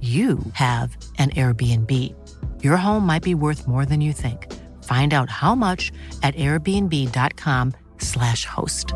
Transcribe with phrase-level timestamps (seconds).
[0.00, 2.14] you have an Airbnb.
[2.62, 4.46] Your home might be worth more than you think.
[4.84, 8.94] Find out how much at airbnb.com slash host.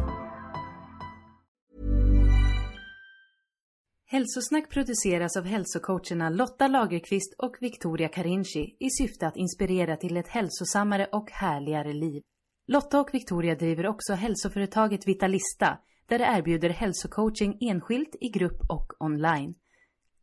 [4.12, 10.28] Hälsosnack produceras av hälsocoacherna Lotta Lagerqvist och Victoria Carinci i syfte att inspirera till ett
[10.28, 12.22] hälsosammare och härligare liv.
[12.66, 18.92] Lotta och Victoria driver också hälsoföretaget Vitalista där de erbjuder hälsocoaching enskilt, i grupp och
[19.03, 19.55] online.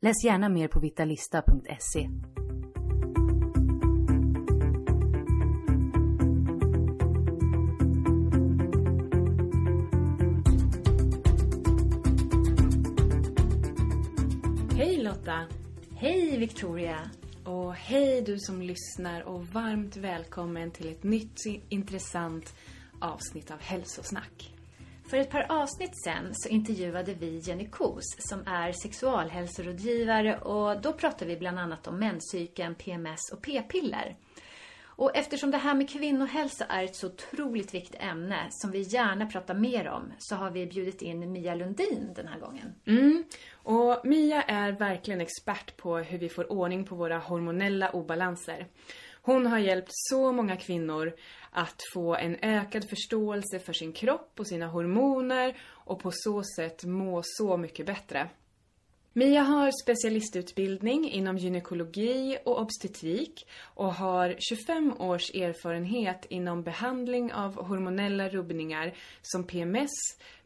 [0.02, 2.10] Läs gärna mer på vitalista.se.
[14.78, 15.46] Hej Lotta!
[15.96, 17.12] Hej Victoria!
[17.44, 21.40] Och hej du som lyssnar och varmt välkommen till ett nytt
[21.70, 22.56] intressant
[23.00, 24.59] avsnitt av Hälsosnack.
[25.10, 30.94] För ett par avsnitt sen så intervjuade vi Jenny Kos som är sexualhälsorådgivare och då
[30.94, 34.16] pratade vi bland annat om menscykeln, PMS och p-piller.
[34.84, 39.26] Och eftersom det här med kvinnohälsa är ett så otroligt viktigt ämne som vi gärna
[39.26, 42.76] pratar mer om så har vi bjudit in Mia Lundin den här gången.
[42.86, 43.24] Mm.
[43.54, 48.68] Och Mia är verkligen expert på hur vi får ordning på våra hormonella obalanser.
[49.22, 51.14] Hon har hjälpt så många kvinnor
[51.52, 56.84] att få en ökad förståelse för sin kropp och sina hormoner och på så sätt
[56.84, 58.30] må så mycket bättre.
[59.14, 67.68] Mia har specialistutbildning inom gynekologi och obstetrik och har 25 års erfarenhet inom behandling av
[67.68, 69.92] hormonella rubbningar som PMS,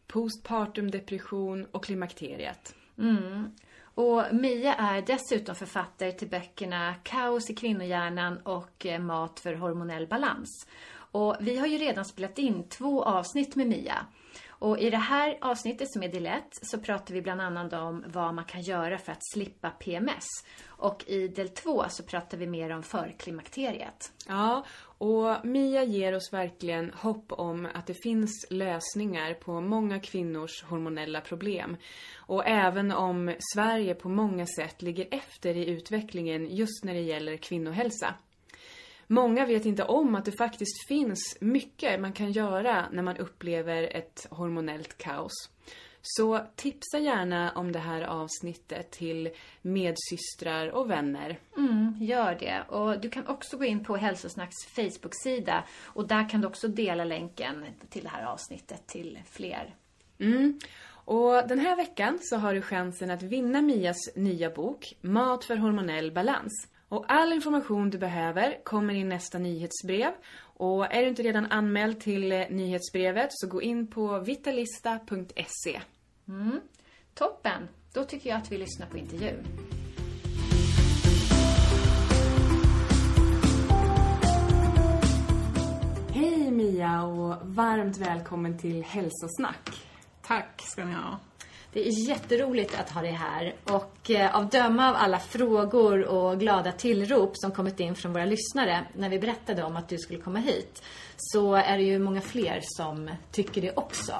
[0.08, 2.76] postpartum depression och klimakteriet.
[2.98, 3.52] Mm.
[3.96, 10.68] Och Mia är dessutom författare till böckerna Kaos i kvinnohjärnan och Mat för hormonell balans.
[11.14, 14.06] Och vi har ju redan spelat in två avsnitt med Mia.
[14.50, 18.04] Och i det här avsnittet som är del 1 så pratar vi bland annat om
[18.08, 20.26] vad man kan göra för att slippa PMS.
[20.68, 24.12] Och i del 2 så pratar vi mer om förklimakteriet.
[24.28, 24.66] Ja,
[24.98, 31.22] och Mia ger oss verkligen hopp om att det finns lösningar på många kvinnors hormonella
[31.22, 31.78] problem.
[32.18, 37.38] Och även om Sverige på många sätt ligger efter i utvecklingen just när det gäller
[37.38, 38.16] kvinnohälsa.
[39.08, 43.84] Många vet inte om att det faktiskt finns mycket man kan göra när man upplever
[43.84, 45.50] ett hormonellt kaos.
[46.06, 49.30] Så tipsa gärna om det här avsnittet till
[49.62, 51.40] medsystrar och vänner.
[51.58, 52.62] Mm, gör det.
[52.70, 57.04] Och du kan också gå in på Hälsosnacks Facebook-sida och där kan du också dela
[57.04, 59.76] länken till det här avsnittet till fler.
[60.20, 60.60] Mm.
[61.06, 65.56] Och den här veckan så har du chansen att vinna Mias nya bok Mat för
[65.56, 66.68] hormonell balans.
[66.94, 70.12] Och all information du behöver kommer i nästa nyhetsbrev.
[70.42, 75.82] Och är du inte redan anmäld till eh, nyhetsbrevet så gå in på vitalista.se.
[76.28, 76.60] Mm.
[77.14, 77.68] Toppen!
[77.94, 79.44] Då tycker jag att vi lyssnar på intervjun.
[86.10, 89.88] Hej Mia och varmt välkommen till Hälsosnack.
[90.22, 91.20] Tack ska ni ha.
[91.74, 96.40] Det är jätteroligt att ha dig här och eh, av döma av alla frågor och
[96.40, 100.20] glada tillrop som kommit in från våra lyssnare när vi berättade om att du skulle
[100.20, 100.84] komma hit
[101.18, 104.14] så är det ju många fler som tycker det också.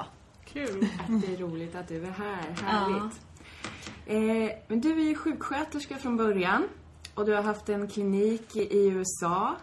[0.44, 2.62] Kul att det är roligt att du är här.
[2.62, 3.20] Härligt.
[4.06, 4.12] Ja.
[4.14, 6.68] Eh, men du är ju sjuksköterska från början
[7.14, 9.56] och du har haft en klinik i USA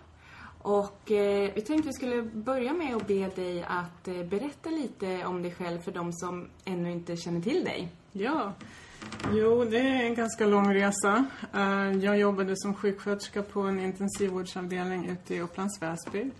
[0.61, 5.25] och eh, vi tänkte vi skulle börja med att be dig att eh, berätta lite
[5.25, 7.89] om dig själv för de som ännu inte känner till dig.
[8.11, 8.53] Ja,
[9.31, 11.25] jo det är en ganska lång resa.
[11.55, 16.31] Uh, jag jobbade som sjuksköterska på en intensivvårdsavdelning ute i Upplands Väsby.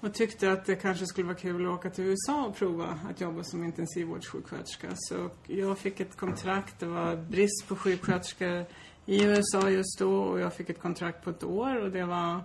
[0.00, 3.20] Och tyckte att det kanske skulle vara kul att åka till USA och prova att
[3.20, 4.88] jobba som intensivvårdssjuksköterska.
[4.94, 8.64] Så jag fick ett kontrakt, det var brist på sjuksköterskor
[9.06, 12.40] i USA just då och jag fick ett kontrakt på ett år och det var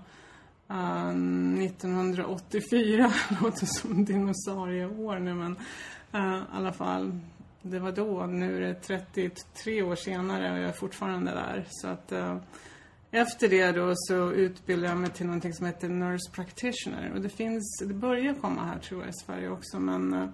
[0.69, 3.13] Ehm, uh, 1984.
[3.41, 5.55] låter som dinosaurieår nu men
[6.15, 7.19] uh, i alla fall
[7.61, 8.25] det var då.
[8.25, 11.65] Nu är det 33 år senare och jag är fortfarande där.
[11.69, 12.37] Så att uh,
[13.11, 17.11] efter det då så utbildade jag mig till någonting som heter Nurse Practitioner.
[17.15, 20.29] Och det finns, det börjar komma här tror jag i Sverige också men uh,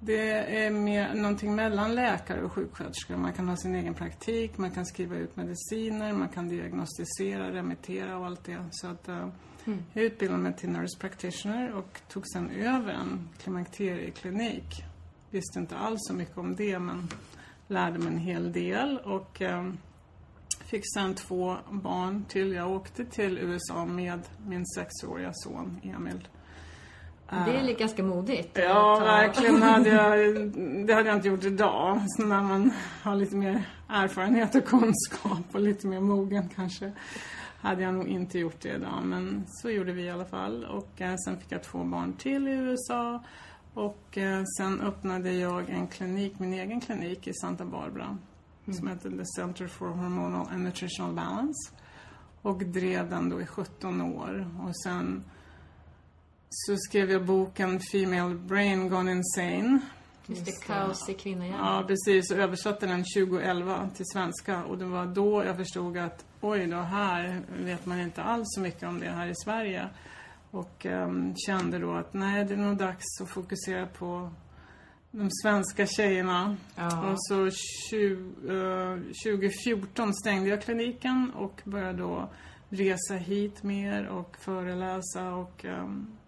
[0.00, 0.30] det
[0.64, 3.16] är mer någonting mellan läkare och sjuksköterskor.
[3.16, 8.18] Man kan ha sin egen praktik, man kan skriva ut mediciner, man kan diagnostisera, remittera
[8.18, 8.64] och allt det.
[8.70, 9.28] Så att, uh,
[9.68, 9.84] mm.
[9.92, 14.84] Jag utbildade mig till nurse practitioner och tog sen över en klimakterieklinik.
[15.30, 17.08] Visste inte alls så mycket om det men
[17.66, 19.72] lärde mig en hel del och uh,
[20.64, 22.52] fick sen två barn till.
[22.52, 26.28] Jag åkte till USA med min sexåriga son Emil.
[27.30, 28.58] Det är lite ganska modigt.
[28.58, 29.62] Ja, verkligen.
[29.62, 30.36] Hade jag,
[30.86, 32.00] det hade jag inte gjort idag.
[32.06, 32.72] Så när man
[33.02, 36.92] har lite mer erfarenhet och kunskap och lite mer mogen kanske
[37.60, 39.02] hade jag nog inte gjort det idag.
[39.04, 40.64] Men så gjorde vi i alla fall.
[40.64, 43.24] Och eh, sen fick jag två barn till i USA.
[43.74, 48.18] Och eh, sen öppnade jag en klinik, min egen klinik i Santa Barbara.
[48.66, 48.78] Mm.
[48.78, 51.72] Som heter The Center for Hormonal and Nutritional Balance.
[52.42, 54.50] Och drev den då i 17 år.
[54.66, 55.24] Och sen
[56.50, 59.80] så skrev jag boken Female Brain Gone Insane.
[60.26, 61.76] Just det, Kaos i kvinnohjärnan.
[61.76, 62.30] Ja, precis.
[62.30, 64.64] Och översatte den 2011 till svenska.
[64.64, 68.60] Och det var då jag förstod att oj då, här vet man inte alls så
[68.60, 69.88] mycket om det här i Sverige.
[70.50, 74.30] Och um, kände då att nej, det är nog dags att fokusera på
[75.10, 76.56] de svenska tjejerna.
[76.76, 77.10] Ja.
[77.10, 77.50] Och så
[77.90, 78.06] 20,
[78.52, 82.30] uh, 2014 stängde jag kliniken och började då
[82.68, 86.18] resa hit mer och föreläsa och um,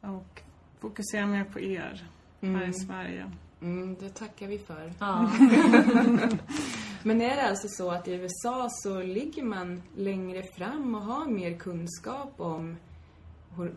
[0.00, 0.42] och
[0.80, 2.06] fokusera mer på er
[2.40, 2.54] mm.
[2.54, 2.74] här i mm.
[2.74, 3.30] Sverige.
[3.60, 4.92] Mm, det tackar vi för.
[4.98, 5.30] Ja.
[7.06, 11.26] Men är det alltså så att i USA så ligger man längre fram och har
[11.26, 12.76] mer kunskap om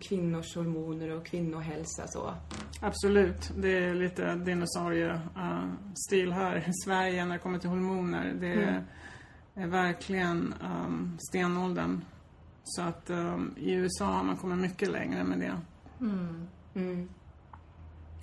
[0.02, 2.34] kvinnors hormoner och kvinnohälsa så?
[2.82, 3.52] Absolut.
[3.58, 8.34] Det är lite dinosauriestil här i Sverige när det kommer till hormoner.
[8.40, 8.84] Det är, mm.
[9.56, 12.02] är verkligen um, stenåldern.
[12.64, 15.58] Så att um, i USA har man kommit mycket längre med det.
[16.02, 16.48] Mm.
[16.74, 17.10] Mm.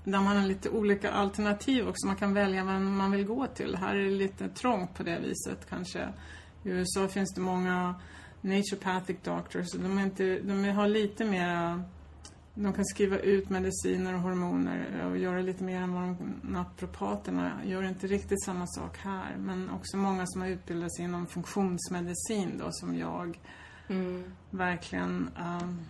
[0.07, 2.07] Där man har lite olika alternativ också.
[2.07, 3.77] Man kan välja vem man vill gå till.
[3.77, 6.09] Här är det lite trångt på det viset kanske.
[6.63, 7.95] I USA finns det många
[8.41, 9.73] naturopathic doctors.
[9.73, 11.83] De, är inte, de har lite mera...
[12.55, 17.83] De kan skriva ut mediciner och hormoner och göra lite mer än vad naprapaterna gör.
[17.83, 19.37] inte riktigt samma sak här.
[19.39, 23.41] Men också många som har utbildat sig inom funktionsmedicin då, som jag.
[23.89, 24.25] Mm.
[24.51, 25.31] Verkligen
[25.63, 25.81] um,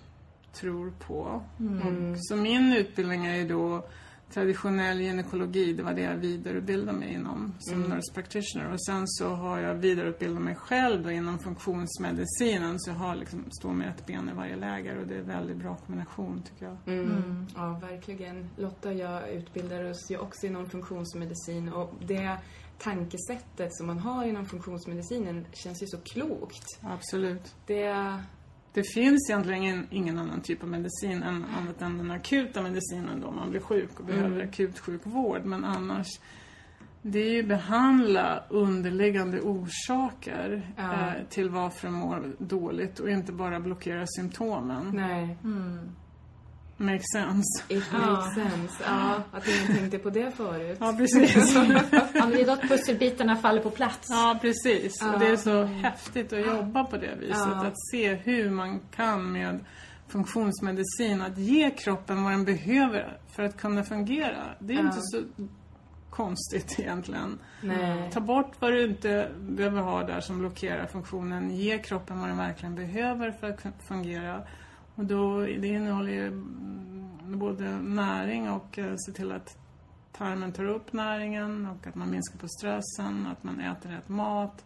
[0.53, 1.43] tror på.
[1.61, 2.17] Mm.
[2.19, 3.87] Så min utbildning är ju då
[4.31, 7.91] traditionell gynekologi, det var det jag vidareutbildade mig inom som mm.
[7.91, 8.73] nurse practitioner.
[8.73, 13.45] Och sen så har jag vidareutbildat mig själv då inom funktionsmedicinen så jag har liksom,
[13.51, 16.65] står med ett ben i varje läger och det är en väldigt bra kombination tycker
[16.65, 16.77] jag.
[16.87, 17.11] Mm.
[17.11, 17.47] Mm.
[17.55, 18.51] Ja, verkligen.
[18.57, 22.39] Lotta och jag utbildar oss ju också inom funktionsmedicin och det
[22.79, 26.79] tankesättet som man har inom funktionsmedicinen känns ju så klokt.
[26.83, 27.55] Absolut.
[27.67, 28.21] Det
[28.77, 33.21] det finns egentligen ingen, ingen annan typ av medicin än annat än den akuta medicinen
[33.21, 34.49] då man blir sjuk och behöver mm.
[34.49, 35.45] akutsjukvård.
[35.45, 36.07] Men annars,
[37.03, 40.93] det är ju behandla underliggande orsaker ja.
[40.93, 44.91] eh, till varför man mår dåligt och inte bara blockera symptomen.
[44.95, 45.39] Nej.
[45.45, 45.91] Mm.
[46.79, 47.63] Makes sense.
[47.69, 48.85] It makes sense.
[48.87, 50.79] Ja, att ingen tänkte på det förut.
[50.81, 51.55] Ja, precis.
[52.15, 54.07] ja, det är då att pusselbitarna faller på plats.
[54.11, 54.97] Ja, precis.
[55.01, 55.15] Ja.
[55.15, 57.37] Och det är så häftigt att jobba på det viset.
[57.37, 57.67] Ja.
[57.67, 59.65] Att se hur man kan med
[60.09, 64.45] funktionsmedicin, att ge kroppen vad den behöver för att kunna fungera.
[64.59, 64.87] Det är ja.
[64.87, 65.23] inte så
[66.11, 67.39] konstigt egentligen.
[67.61, 68.11] Nej.
[68.13, 71.51] Ta bort vad du inte behöver ha där som blockerar funktionen.
[71.51, 74.43] Ge kroppen vad den verkligen behöver för att fungera.
[74.97, 79.59] Och då, det innehåller ju mm, både näring och eh, se till att
[80.13, 84.65] tarmen tar upp näringen och att man minskar på stressen, att man äter rätt mat.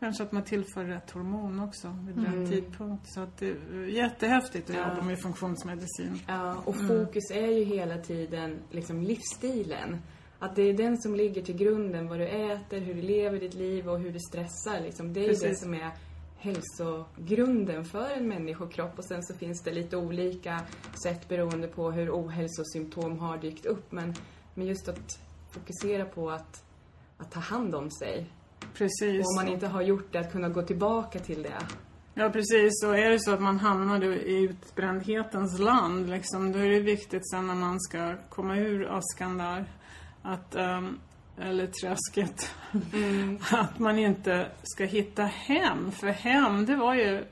[0.00, 2.50] Kanske att man tillför rätt hormon också vid rätt mm.
[2.50, 3.12] tidpunkt.
[3.12, 4.88] Så att det är jättehäftigt att ja.
[4.88, 6.20] jobba med funktionsmedicin.
[6.26, 6.88] Ja, och mm.
[6.88, 9.98] fokus är ju hela tiden liksom livsstilen.
[10.38, 13.54] Att det är den som ligger till grunden, vad du äter, hur du lever ditt
[13.54, 14.80] liv och hur du stressar.
[14.80, 15.12] Liksom.
[15.12, 15.48] Det är Precis.
[15.48, 15.90] det som är
[16.38, 20.60] hälsogrunden för en människokropp och sen så finns det lite olika
[21.02, 23.92] sätt beroende på hur ohälsosymptom har dykt upp.
[23.92, 24.14] Men,
[24.54, 25.18] men just att
[25.50, 26.64] fokusera på att,
[27.18, 28.26] att ta hand om sig.
[28.74, 29.24] Precis.
[29.24, 31.58] Och om man inte har gjort det, att kunna gå tillbaka till det.
[32.14, 32.84] Ja, precis.
[32.84, 37.30] Och är det så att man hamnar i utbrändhetens land, liksom, då är det viktigt
[37.30, 39.64] sen när man ska komma ur askan där,
[40.22, 40.98] att um,
[41.40, 42.54] eller träsket.
[43.52, 45.92] Att man inte ska hitta hem.
[45.92, 47.24] För hem, det var ju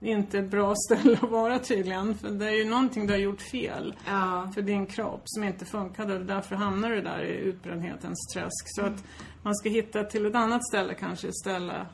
[0.00, 2.14] inte ett bra ställe att vara tydligen.
[2.14, 4.50] För det är ju någonting du har gjort fel Ja.
[4.54, 8.64] för din kropp som inte funkade och därför hamnar du där i utbrändhetens träsk.
[8.66, 9.04] Så att
[9.42, 11.86] man ska hitta till ett annat ställe kanske, ett ställe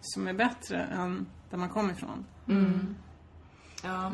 [0.00, 2.24] som är bättre än där man kommer ifrån.
[3.86, 4.12] Ja.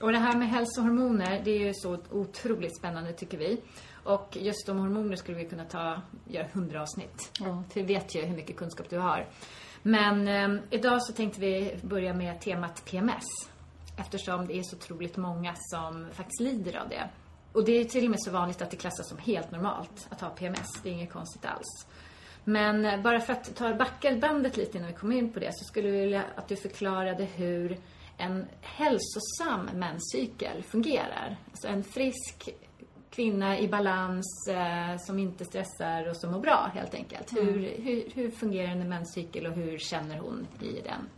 [0.00, 3.60] Och det här med hälsohormoner, det är ju så otroligt spännande tycker vi.
[4.04, 7.30] Och just om hormoner skulle vi kunna ta, göra hundra avsnitt.
[7.40, 7.62] Ja.
[7.70, 9.26] För vi vet ju hur mycket kunskap du har.
[9.82, 13.24] Men eh, idag så tänkte vi börja med temat PMS.
[13.96, 17.08] Eftersom det är så otroligt många som faktiskt lider av det.
[17.52, 20.20] Och det är till och med så vanligt att det klassas som helt normalt att
[20.20, 20.68] ha PMS.
[20.82, 21.86] Det är inget konstigt alls.
[22.44, 25.50] Men eh, bara för att ta backa bandet lite innan vi kommer in på det
[25.52, 27.78] så skulle vi vilja att du förklarade hur
[28.18, 31.36] en hälsosam menscykel fungerar.
[31.50, 32.48] Alltså en frisk
[33.10, 37.32] kvinna i balans eh, som inte stressar och som mår bra helt enkelt.
[37.36, 41.08] Hur, hur, hur fungerar en menscykel och hur känner hon i den?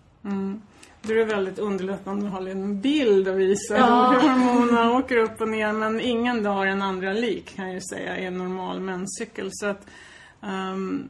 [1.02, 4.10] Då är det väldigt underlätt om du har en bild att visa Ja.
[4.22, 5.72] hur hormonerna åker upp och ner.
[5.72, 9.48] Men ingen dag är den andra lik kan jag ju säga i en normal menscykel.
[9.52, 9.86] Så att,
[10.42, 11.08] ehm,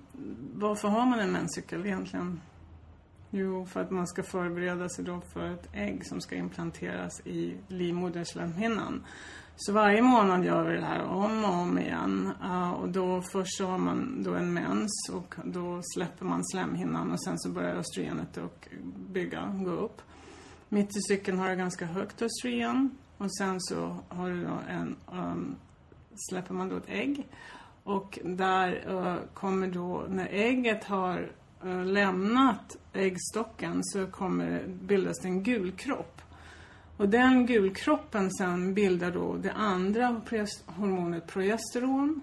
[0.55, 2.41] varför har man en menscykel egentligen?
[3.31, 7.57] Jo, för att man ska förbereda sig då för ett ägg som ska implanteras i
[7.69, 9.05] livmoderslemhinnan.
[9.57, 12.33] Så varje månad gör vi det här om och om igen.
[12.43, 17.13] Uh, och då först så har man då en mens och då släpper man slemhinnan
[17.13, 18.69] och sen så börjar östrogenet och
[19.09, 20.03] bygga, gå upp.
[20.69, 24.97] Mitt i cykeln har du ganska högt östrogen och sen så har du då en,
[25.13, 25.57] um,
[26.31, 27.27] släpper man då ett ägg.
[27.85, 31.33] Och där uh, kommer då, när ägget har
[31.65, 36.23] Eh, lämnat äggstocken så kommer bildas det en gul kropp.
[36.97, 40.21] Och den gulkroppen sen bildar då det andra
[40.67, 42.21] hormonet progesteron.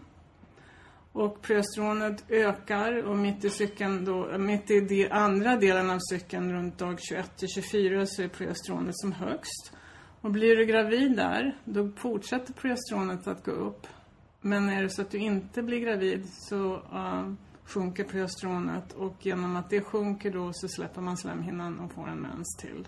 [1.11, 6.53] Och progesteronet ökar och mitt i cykeln då, mitt i de andra delen av cykeln
[6.53, 9.73] runt dag 21 till 24 så är progesteronet som högst.
[10.21, 13.87] Och blir du gravid där, då fortsätter progesteronet att gå upp.
[14.41, 17.33] Men är det så att du inte blir gravid så uh,
[17.67, 22.19] sjunker progesteronet och genom att det sjunker då så släpper man slemhinnan och får en
[22.19, 22.87] mens till.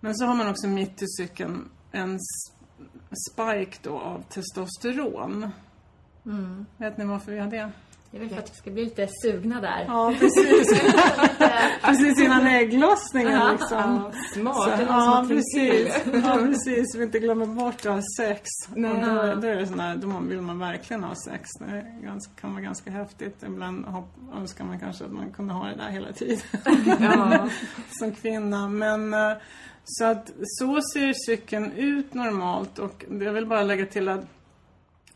[0.00, 2.18] Men så har man också mitt i cykeln en
[3.30, 5.50] spike då av testosteron.
[6.76, 7.72] Vet ni varför vi har det?
[8.10, 9.84] Det är väl för att vi ska bli lite sugna där.
[9.88, 10.82] Ja, precis.
[11.82, 14.12] precis innan ägglossningen liksom.
[14.32, 16.00] Smart, Så, det ja, precis.
[16.24, 16.94] ja, precis.
[16.96, 18.48] Vi inte glömmer bort att ha sex.
[18.74, 18.90] Nej.
[18.90, 21.50] Och då, då är det sån här, då vill man verkligen ha sex.
[21.58, 23.42] Det ganska, kan vara ganska häftigt.
[23.46, 23.86] Ibland
[24.36, 26.38] önskar man kanske att man kunde ha det där hela tiden.
[27.00, 27.48] Ja.
[27.98, 28.68] som kvinna.
[28.68, 29.32] Men eh,
[29.84, 34.24] så att så ser cykeln ut normalt och jag vill bara lägga till att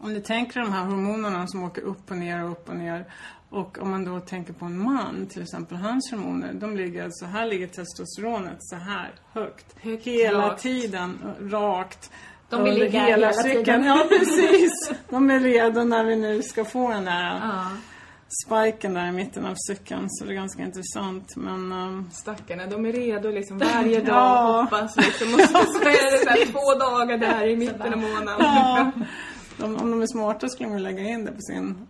[0.03, 3.05] om du tänker de här hormonerna som åker upp och ner och upp och ner
[3.51, 7.27] och om man då tänker på en man, till exempel hans hormoner, de ligger så
[7.27, 9.67] här ligger testosteronet så här högt.
[9.83, 10.63] Högt, hela rakt.
[10.63, 12.11] tiden, rakt.
[12.51, 13.65] De vill ligga hela cykeln.
[13.65, 13.85] tiden.
[13.85, 14.91] Ja, precis.
[15.11, 17.67] De är redo när vi nu ska få den där Ja.
[18.47, 20.07] spiken där i mitten av cykeln.
[20.09, 21.37] Så det är ganska intressant.
[21.37, 24.63] Men ehm, Stackarna, de är redo liksom varje dag Ja.
[24.63, 25.35] hoppas liksom.
[25.35, 28.37] Och så, så är det så här två dagar där i mitten av månaden.
[28.39, 28.93] Ja.
[29.59, 31.87] De, om de är smarta skulle de lägga in det på sin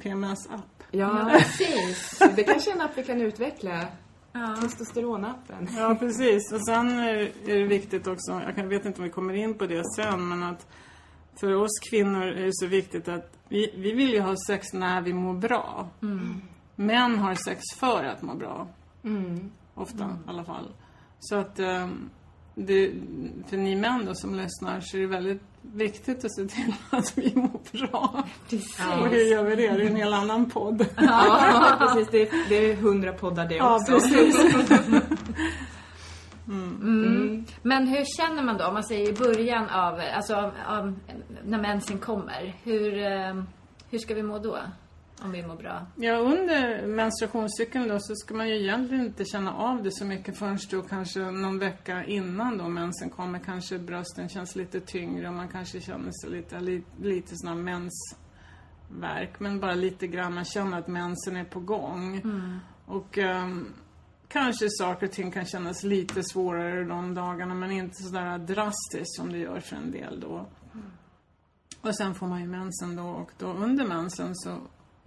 [0.00, 0.82] PMS-app.
[0.90, 2.18] Ja, Precis.
[2.36, 3.86] det kanske är en app vi kan utveckla.
[4.62, 5.68] Testosteronappen.
[5.76, 6.52] Ja, precis.
[6.52, 9.82] Och sen är, det viktigt också, jag vet inte om vi kommer in på det
[9.96, 10.66] sen, men att
[11.40, 15.00] för oss kvinnor är det så viktigt att vi, vi vill ju ha sex när
[15.00, 15.88] vi mår bra.
[16.76, 18.68] Män har sex för att må bra.
[19.74, 20.68] Ofta i alla fall.
[21.20, 22.10] Så att ehm,
[22.54, 22.92] det,
[23.48, 27.18] för ni män då som lyssnar så är det väldigt viktigt att se till att
[27.18, 28.24] vi mår bra.
[29.00, 29.62] Och hur gör vi det?
[29.72, 30.86] Det är en hel annan podd.
[30.96, 32.08] Ja, precis.
[32.10, 33.92] Det är, det är hundra poddar det Ja, också.
[33.92, 34.54] precis.
[37.62, 40.94] Men hur känner man då, om man säger i början av, alltså av, av,
[41.44, 42.54] när mensen kommer?
[42.62, 43.42] Hur, eh,
[43.90, 44.58] hur ska vi må då?
[45.24, 45.86] Om vi mår bra?
[45.96, 50.38] Ja, under menstruationscykeln då så ska man ju egentligen inte känna av det så mycket
[50.38, 53.38] förrän då kanske någon vecka innan då mensen kommer.
[53.38, 59.40] Kanske brösten känns lite tyngre och man kanske känner sig lite, lite, lite sån mensvärk.
[59.40, 62.22] Men bara lite grann, man känner att mensen är på gång.
[62.86, 63.72] Och ehm,
[64.28, 69.32] kanske saker och ting kan kännas lite svårare de dagarna men inte sådär drastiskt som
[69.32, 70.46] det gör för en del då.
[71.80, 74.58] Och sen får man ju mensen då och då under mensen så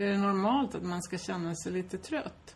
[0.03, 2.55] är det normalt att man ska känna sig lite trött.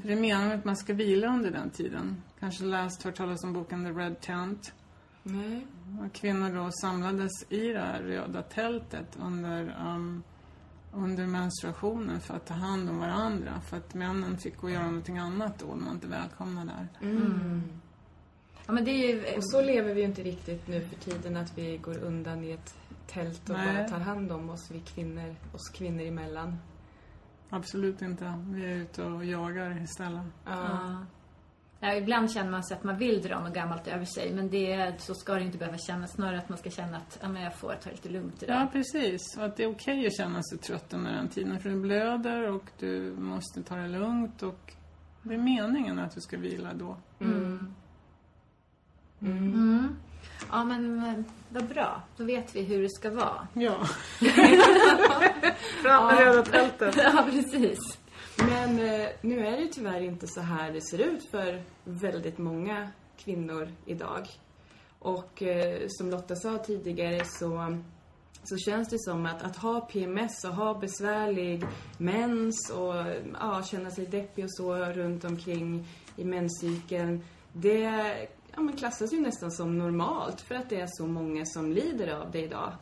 [0.00, 2.22] För det är meningen att man ska vila under den tiden.
[2.40, 4.72] Kanske läst, hört talas om boken The Red Tent.
[5.22, 5.66] Nej.
[6.04, 10.22] Och kvinnor då samlades i det här röda tältet under, um,
[10.92, 13.60] under menstruationen för att ta hand om varandra.
[13.60, 17.08] För att männen fick gå och göra någonting annat då, de var inte välkomna där.
[17.08, 17.62] Mm.
[18.66, 19.36] Ja, men det är ju...
[19.36, 22.50] Och så lever vi ju inte riktigt nu för tiden att vi går undan i
[22.50, 22.74] ett
[23.06, 23.74] tält och Nej.
[23.74, 26.58] bara tar hand om oss, vi kvinnor, oss kvinnor emellan.
[27.50, 28.44] Absolut inte.
[28.46, 30.26] Vi är ute och jagar istället.
[30.44, 31.06] Ja.
[31.80, 35.00] Ja, ibland känner man sig att man vill dra något gammalt över sig, men det,
[35.00, 36.12] så ska det inte behöva kännas.
[36.12, 38.56] Snarare att man ska känna att ja, men jag får ta lite lugnt idag.
[38.56, 39.36] Ja, precis.
[39.36, 41.60] Och att det är okej att känna sig trött under den tiden.
[41.60, 44.42] För du blöder och du måste ta det lugnt.
[44.42, 44.72] Och
[45.22, 46.96] det är meningen att du ska vila då.
[47.20, 47.74] Mm.
[50.50, 52.02] Ja, men vad bra.
[52.16, 53.48] Då vet vi hur det ska vara.
[53.52, 53.86] Ja.
[55.82, 56.96] Fram med röda tältet.
[57.04, 57.78] Ja, precis.
[58.38, 62.90] Men eh, nu är det tyvärr inte så här det ser ut för väldigt många
[63.16, 64.28] kvinnor idag.
[64.98, 67.78] Och eh, som Lotta sa tidigare så,
[68.44, 71.64] så känns det som att, att ha PMS och ha besvärlig
[71.98, 72.94] mens och
[73.40, 77.24] ja, känna sig deppig och så runt omkring i menscykeln.
[77.52, 77.84] Det
[78.56, 82.08] ja, men klassas ju nästan som normalt för att det är så många som lider
[82.08, 82.72] av det idag.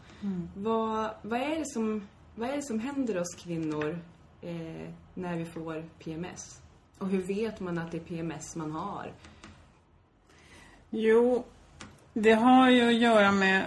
[0.57, 3.99] Vad, vad, är det som, vad är det som händer oss kvinnor
[4.43, 6.61] eh, när vi får PMS?
[6.99, 9.13] Och hur vet man att det är PMS man har?
[10.91, 11.45] Jo,
[12.13, 13.67] det har ju att göra med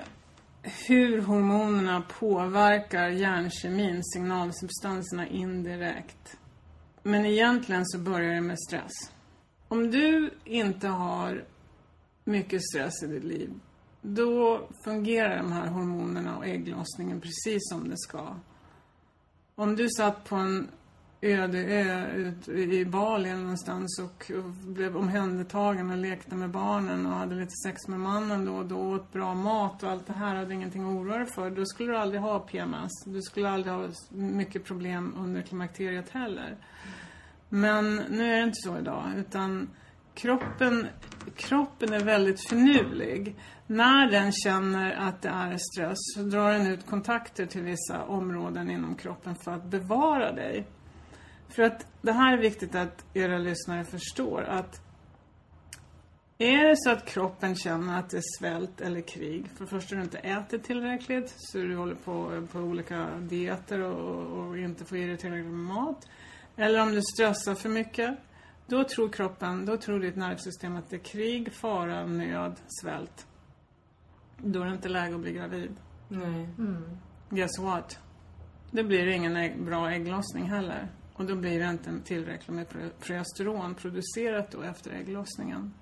[0.88, 6.38] hur hormonerna påverkar hjärnkemin, signalsubstanserna indirekt.
[7.04, 9.12] Men egentligen så börjar det med stress.
[9.68, 11.44] Om du inte har
[12.28, 13.54] mycket stress i ditt liv,
[14.02, 18.36] då fungerar de här hormonerna och ägglossningen precis som det ska.
[19.56, 20.68] Om du satt på en
[21.22, 24.32] öde ö ut i Bali någonstans och
[24.68, 28.80] blev omhändertagen och lekte med barnen och hade lite sex med mannen då och då
[28.80, 31.50] och åt bra mat och allt det här hade ingenting att oroa dig för.
[31.50, 32.92] Då skulle du aldrig ha PMS.
[33.06, 36.58] Du skulle aldrig ha mycket problem under klimakteriet heller.
[37.50, 39.70] Men nu är det inte så idag utan
[40.18, 40.88] kroppen,
[41.36, 43.36] kroppen är väldigt finurlig.
[43.68, 48.70] När den känner att det är stress så drar den ut kontakter till vissa områden
[48.70, 50.68] inom kroppen för att bevara dig.
[51.50, 54.82] För att det här är viktigt att era lyssnare förstår att
[56.38, 59.96] är det så att kroppen känner att det är svält eller krig, för det första
[59.96, 64.98] du inte äter tillräckligt, så du håller på på olika dieter och, och inte får
[64.98, 66.08] i dig tillräckligt med mat,
[66.56, 68.18] eller om du stressar för mycket,
[68.68, 73.28] då tror kroppen, då tror ditt nervsystem att det är krig, fara, nöd, svält.
[74.38, 75.76] Då är det inte läge att bli gravid.
[76.08, 76.50] Nej.
[77.30, 78.00] Guess what?
[78.72, 80.88] Det blir ingen ägg, bra ägglossning heller.
[81.14, 85.74] Och då blir det inte tillräckligt med pro- progesteron producerat då efter ägglossningen.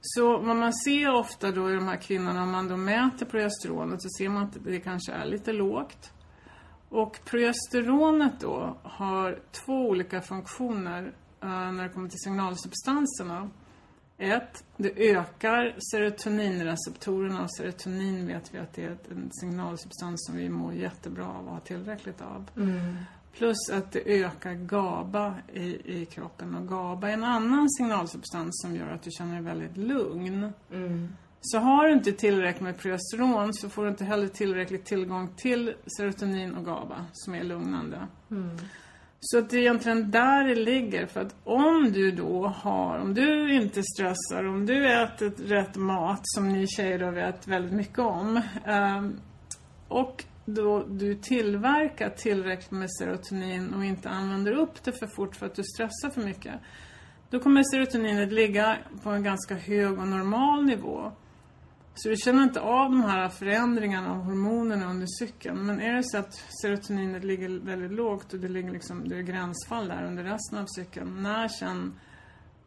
[0.00, 4.02] Så vad man ser ofta då i de här kvinnorna, om man då mäter progesteronet
[4.02, 6.12] så ser man att det kanske är lite lågt.
[6.88, 13.50] Och progesteronet då har två olika funktioner när det kommer till signalsubstanserna.
[14.18, 20.48] Ett, det ökar serotoninreceptorerna och serotonin vet vi att det är en signalsubstans som vi
[20.48, 22.50] mår jättebra av och har tillräckligt av.
[23.32, 28.76] Plus att det ökar GABA i, i kroppen och GABA är en annan signalsubstans som
[28.76, 30.52] gör att du känner dig väldigt lugn.
[31.40, 35.74] Så har du inte tillräckligt med progesteron så får du inte heller tillräcklig tillgång till
[35.96, 38.06] serotonin och GABA som är lugnande.
[39.20, 41.06] Så att det är egentligen där det ligger.
[41.06, 46.20] För att om du då har, om du inte stressar, om du äter rätt mat
[46.22, 48.42] som ni tjejer då vet väldigt mycket om.
[48.66, 49.20] Ehm,
[49.88, 55.46] och då du tillverkar tillräckligt med serotonin och inte använder upp det för fort för
[55.46, 56.54] att du stressar för mycket.
[57.30, 61.12] Då kommer serotoninet ligga på en ganska hög och normal nivå.
[62.02, 65.66] Så du känner inte av de här förändringarna av hormonerna under cykeln.
[65.66, 69.22] Men är det så att serotoninet ligger väldigt lågt och det ligger liksom, det är
[69.22, 71.22] gränsfall där under resten av cykeln.
[71.22, 71.92] När sen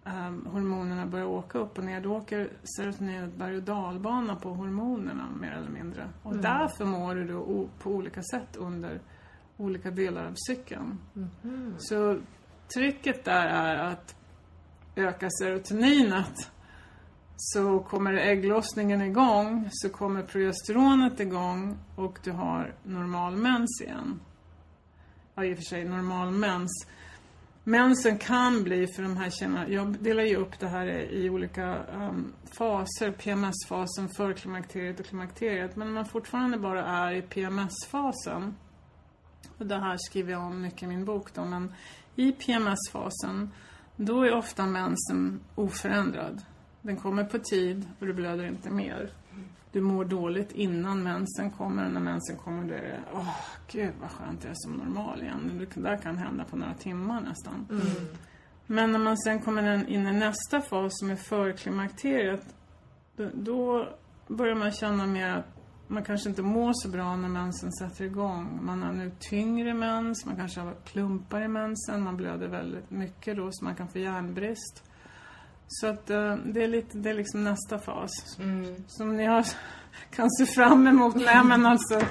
[0.05, 5.29] ehm, hormonerna börjar åka upp och ner, då åker serotoninet berg och dalbana på hormonerna
[5.41, 6.09] mer eller mindre.
[6.23, 8.99] Och därför mår du då på olika sätt under
[9.57, 10.99] olika delar av cykeln.
[11.77, 12.19] Så
[12.73, 14.15] tricket där är att
[14.95, 16.51] öka serotoninet
[17.45, 24.19] så kommer ägglossningen igång, så kommer progesteronet igång och du har normal mens igen.
[25.35, 26.87] Ja, i och för sig normal mens.
[27.63, 31.85] Mensen kan bli för de här tjejerna, jag delar ju upp det här i olika
[31.85, 35.75] um, faser, PMS-fasen, förklimakteriet och klimakteriet.
[35.75, 38.55] Men om man fortfarande bara är i PMS-fasen,
[39.57, 41.73] och det här skriver jag om mycket i min bok då, men
[42.15, 43.51] i PMS-fasen,
[43.95, 46.41] då är ofta mensen oförändrad.
[46.83, 49.09] Den kommer på tid och du blöder inte mer.
[49.71, 51.85] du mår dåligt innan mensen kommer.
[51.85, 53.35] Och när mensen kommer då är det, åh
[53.71, 55.67] gud vad skönt jag är som normal igen.
[55.73, 57.67] Det där kan hända på några timmar nästan.
[57.69, 57.85] Mm.
[58.65, 62.55] Men när man sen kommer in i nästa fas som är förklimakteriet.
[63.15, 63.89] Då, då
[64.27, 68.59] börjar man känna mer att man kanske inte mår så bra när mensen sätter igång.
[68.61, 73.37] Man har nu tyngre mens, man kanske har klumpar i mensen, man blöder väldigt mycket
[73.37, 74.83] då så man kan få järnbrist.
[75.81, 78.11] Så att eh, det är lite, det är liksom nästa fas.
[78.39, 78.75] Mm.
[78.87, 79.45] Som ni har,
[80.15, 81.15] kan se fram emot.
[81.15, 82.01] Nej men alltså,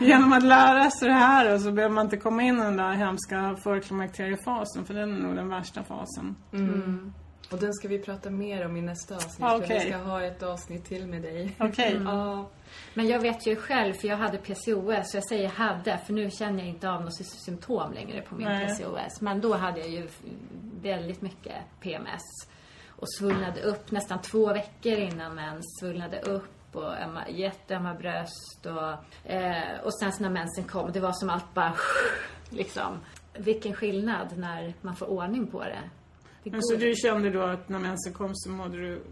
[0.00, 2.76] genom att lära sig det här och så behöver man inte komma in i den
[2.76, 6.36] där hemska förklimakteriefasen för den är nog den värsta fasen.
[6.52, 7.12] Mm.
[7.50, 9.36] Och den ska vi prata mer om i nästa avsnitt.
[9.36, 9.80] För Okej.
[9.84, 11.56] vi ska ha ett avsnitt till med dig.
[11.60, 12.00] Okej.
[12.04, 12.50] Ja.
[12.94, 16.30] Men jag vet ju själv, för jag hade PCOS, så jag säger hade, för nu
[16.30, 18.66] känner jag inte av några sy- symptom längre på min Nej.
[18.66, 19.20] PCOS.
[19.20, 20.08] Men då hade jag ju
[20.82, 22.22] väldigt mycket PMS.
[22.96, 25.64] Och svullnade upp nästan två veckor innan mens.
[25.80, 28.66] Svullnade upp och ömma, jätteömma bröst.
[28.66, 31.74] Och, eh, och sen när mensen kom, det var som allt bara
[32.50, 32.98] liksom.
[33.38, 35.90] Vilken skillnad när man får ordning på det.
[36.42, 39.02] det Men så du kände då att när mensen kom så mådde du,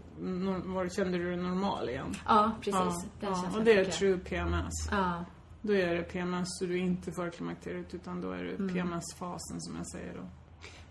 [0.65, 2.13] var, kände du dig normal igen?
[2.25, 2.73] Ja, precis.
[2.73, 4.73] Ja, ja, och det är true PMS.
[4.91, 5.25] Ja.
[5.61, 8.73] Då är det PMS så du är inte förklimakteriet utan då är det Mm.
[8.73, 10.23] PMS-fasen som jag säger då.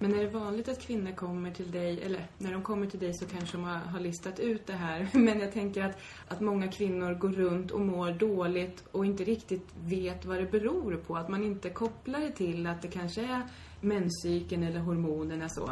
[0.05, 3.14] Men är det vanligt att kvinnor kommer till dig, eller när de kommer till dig
[3.14, 5.09] så kanske de har, har listat ut det här.
[5.19, 9.69] Men jag tänker att, att många kvinnor går runt och mår dåligt och inte riktigt
[9.85, 11.17] vet vad det beror på.
[11.17, 13.43] Att man inte kopplar det till att det kanske är
[13.81, 15.71] menscykeln eller hormonerna så.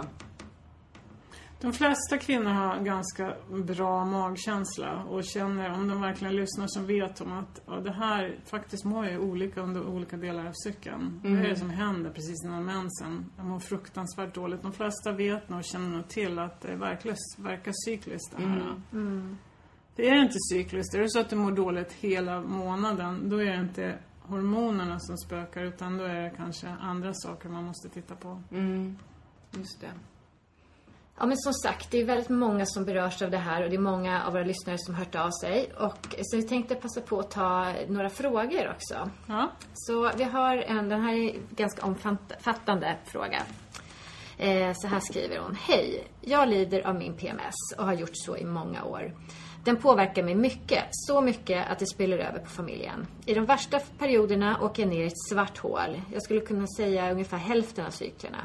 [1.62, 7.16] De flesta kvinnor har ganska bra magkänsla och känner, om de verkligen lyssnar så vet
[7.16, 11.20] de att ja, det här faktiskt mår jag olika under olika delar av cykeln.
[11.22, 13.30] Det är det som händer precis innan mensen.
[13.36, 14.62] Jag mår fruktansvärt dåligt.
[14.62, 18.76] De flesta vet nog och känner nog till att det verkar, verkar cykliskt det här.
[19.96, 20.94] Det är inte cykliskt.
[20.94, 25.18] Är det så att du mår dåligt hela månaden, då är det inte hormonerna som
[25.18, 28.42] spökar utan då är det kanske andra saker man måste titta på.
[28.50, 28.98] Mm.
[29.50, 29.90] Just det.
[31.22, 33.76] Ja men som sagt, det är väldigt många som berörs av det här och det
[33.76, 35.72] är många av våra lyssnare som hört av sig.
[35.78, 39.10] Och så vi tänkte passa på att ta några frågor också.
[39.26, 39.50] Ja.
[39.74, 43.42] Så vi har en, den här är ganska omfattande fråga.
[44.38, 45.56] Eh, så här skriver hon.
[45.60, 49.14] Hej, jag lider av min PMS och har gjort så i många år.
[49.64, 53.06] Den påverkar mig mycket, så mycket att det spiller över på familjen.
[53.26, 56.00] I de värsta perioderna åker jag ner i ett svart hål.
[56.12, 58.38] Jag skulle kunna säga ungefär hälften av cyklerna.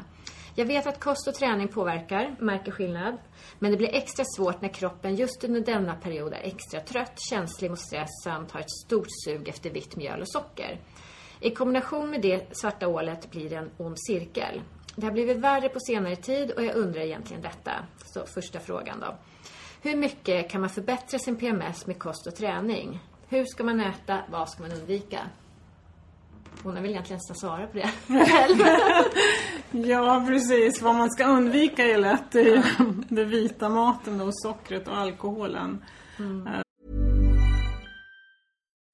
[0.58, 3.18] Jag vet att kost och träning påverkar, märker skillnad.
[3.58, 7.70] Men det blir extra svårt när kroppen just under denna period är extra trött, känslig
[7.70, 10.80] mot stress samt har ett stort sug efter vitt mjöl och socker.
[11.40, 14.62] I kombination med det svarta hålet blir det en ond cirkel.
[14.96, 17.72] Det har blivit värre på senare tid och jag undrar egentligen detta.
[18.04, 19.14] Så första frågan då.
[19.82, 23.00] Hur mycket kan man förbättra sin PMS med kost och träning?
[23.28, 24.18] Hur ska man äta?
[24.30, 25.20] Vad ska man undvika?
[26.62, 27.90] Hon har väl egentligen nästan svarat på det.
[29.88, 30.82] Ja, precis.
[30.82, 32.24] Vad man ska undvika är lätt.
[32.32, 32.64] Det är
[33.08, 35.82] den vita maten då, sockret och alkoholen.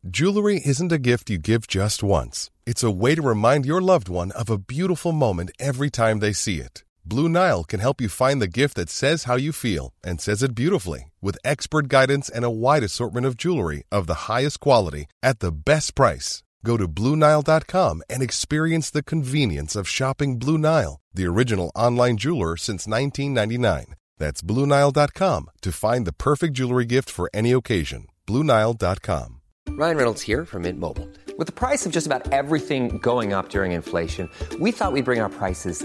[0.02, 2.50] Jewelry isn't a gift you give just once.
[2.66, 6.34] It's a way to remind your loved one of a beautiful moment every time they
[6.34, 6.84] see it.
[7.06, 10.42] Blue Nile can help you find the gift that says how you feel and says
[10.42, 15.06] it beautifully with expert guidance and a wide assortment of jewelry of the highest quality
[15.22, 16.42] at the best price.
[16.64, 22.56] Go to BlueNile.com and experience the convenience of shopping Blue Nile, the original online jeweler
[22.56, 23.94] since 1999.
[24.18, 28.06] That's BlueNile.com to find the perfect jewelry gift for any occasion.
[28.26, 29.40] BlueNile.com.
[29.68, 31.08] Ryan Reynolds here from Mint Mobile.
[31.36, 35.20] With the price of just about everything going up during inflation, we thought we'd bring
[35.20, 35.84] our prices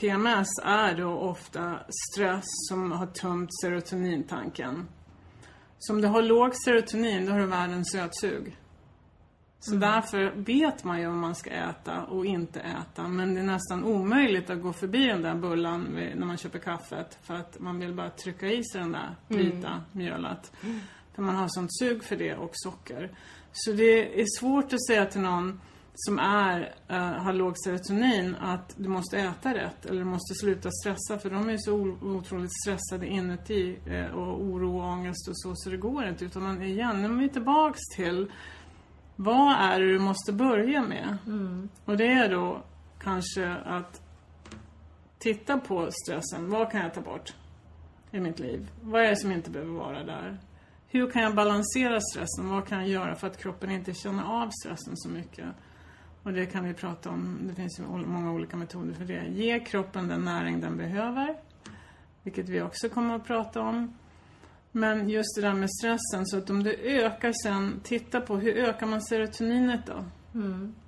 [0.00, 1.78] PMS är då ofta
[2.12, 4.88] stress som har tömt serotonintanken.
[5.78, 8.56] Så om du har låg serotonin, då har du världens sötsug.
[9.60, 13.08] Så därför vet man ju vad man ska äta och inte äta.
[13.08, 16.58] Men det är nästan omöjligt att gå förbi den där bullan vid- när man köper
[16.58, 17.18] kaffet.
[17.22, 20.52] För att man vill bara trycka i sig den där vita mjölet.
[21.14, 23.10] För man har sånt sug för det och socker.
[23.52, 25.60] Så det är svårt att säga till någon
[25.98, 30.70] som är, eh, har låg serotonin att du måste äta rätt eller du måste sluta
[30.70, 35.38] stressa för de är så o- otroligt stressade inuti eh, och oro och ångest och
[35.38, 36.24] så, så det går inte.
[36.24, 38.32] Utan man, igen, nu är vi tillbaks till
[39.16, 41.18] vad är det du måste börja med?
[41.84, 42.62] Och det är då
[42.98, 44.02] kanske att
[45.18, 46.50] titta på stressen.
[46.50, 47.34] Vad kan jag ta bort
[48.10, 48.70] i mitt liv?
[48.82, 50.38] Vad är det som inte behöver vara där?
[50.88, 52.48] Hur kan jag balansera stressen?
[52.48, 55.46] Vad kan jag göra för att kroppen inte känner av stressen så mycket?
[56.26, 57.38] Och det kan vi prata om.
[57.42, 59.26] Det finns ju många olika metoder för det.
[59.26, 61.36] Ge kroppen den näring den behöver.
[62.22, 63.94] Vilket vi också kommer att prata om.
[64.72, 68.56] Men just det där med stressen, så att om du ökar sen, titta på hur
[68.56, 70.04] ökar man serotoninet då?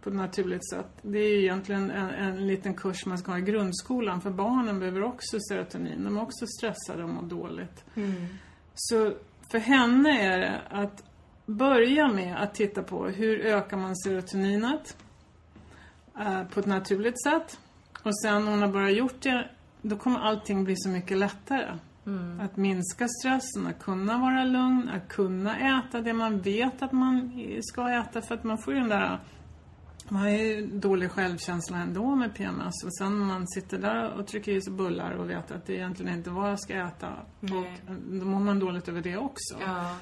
[0.03, 0.90] På ett naturligt sätt.
[1.03, 4.79] Det är ju egentligen en, en liten kurs man ska ha i grundskolan, för barnen
[4.79, 6.05] behöver också serotonin.
[6.05, 7.85] De är också stressade och mår dåligt.
[8.74, 9.12] Så
[9.51, 11.05] för henne är det att
[11.46, 14.96] börja med att titta på hur ökar man serotoninet
[16.18, 17.59] eh, på ett naturligt sätt.
[18.02, 19.48] Och sen när hon har börjat gjort det,
[19.83, 21.78] då kommer allting bli så mycket lättare.
[22.40, 27.33] Att minska stressen, att kunna vara lugn, att kunna äta det man vet att man
[27.62, 29.20] ska äta för att man får ju den där
[30.11, 34.26] man har ju dålig självkänsla ändå med PMS och sen när man sitter där och
[34.26, 37.12] trycker i sig bullar och vet att det egentligen inte är vad jag ska äta.
[37.40, 37.81] Nej.
[37.87, 39.57] Och då mår man dåligt över det också.
[39.61, 39.96] Ja.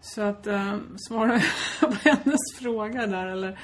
[0.00, 0.76] Så att, äh,
[1.08, 1.40] svara
[1.80, 3.58] på hennes fråga där eller?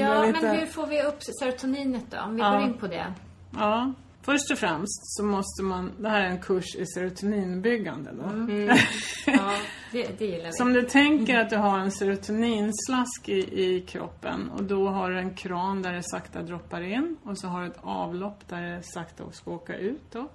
[0.00, 2.18] Ja, lite- men hur får vi upp serotoninet då?
[2.18, 2.50] Om vi Ja.
[2.50, 3.14] går in på det.
[3.54, 8.22] Ja, först och främst så måste man, det här är en kurs i serotoninbyggande då.
[9.26, 9.52] Ja,
[9.92, 10.52] det, det gillar vi.
[10.52, 15.18] Som du tänker att du har en serotoninslask i, i kroppen och då har du
[15.18, 18.82] en kran där det sakta droppar in och så har du ett avlopp där det
[18.82, 20.28] sakta ska åka ut då.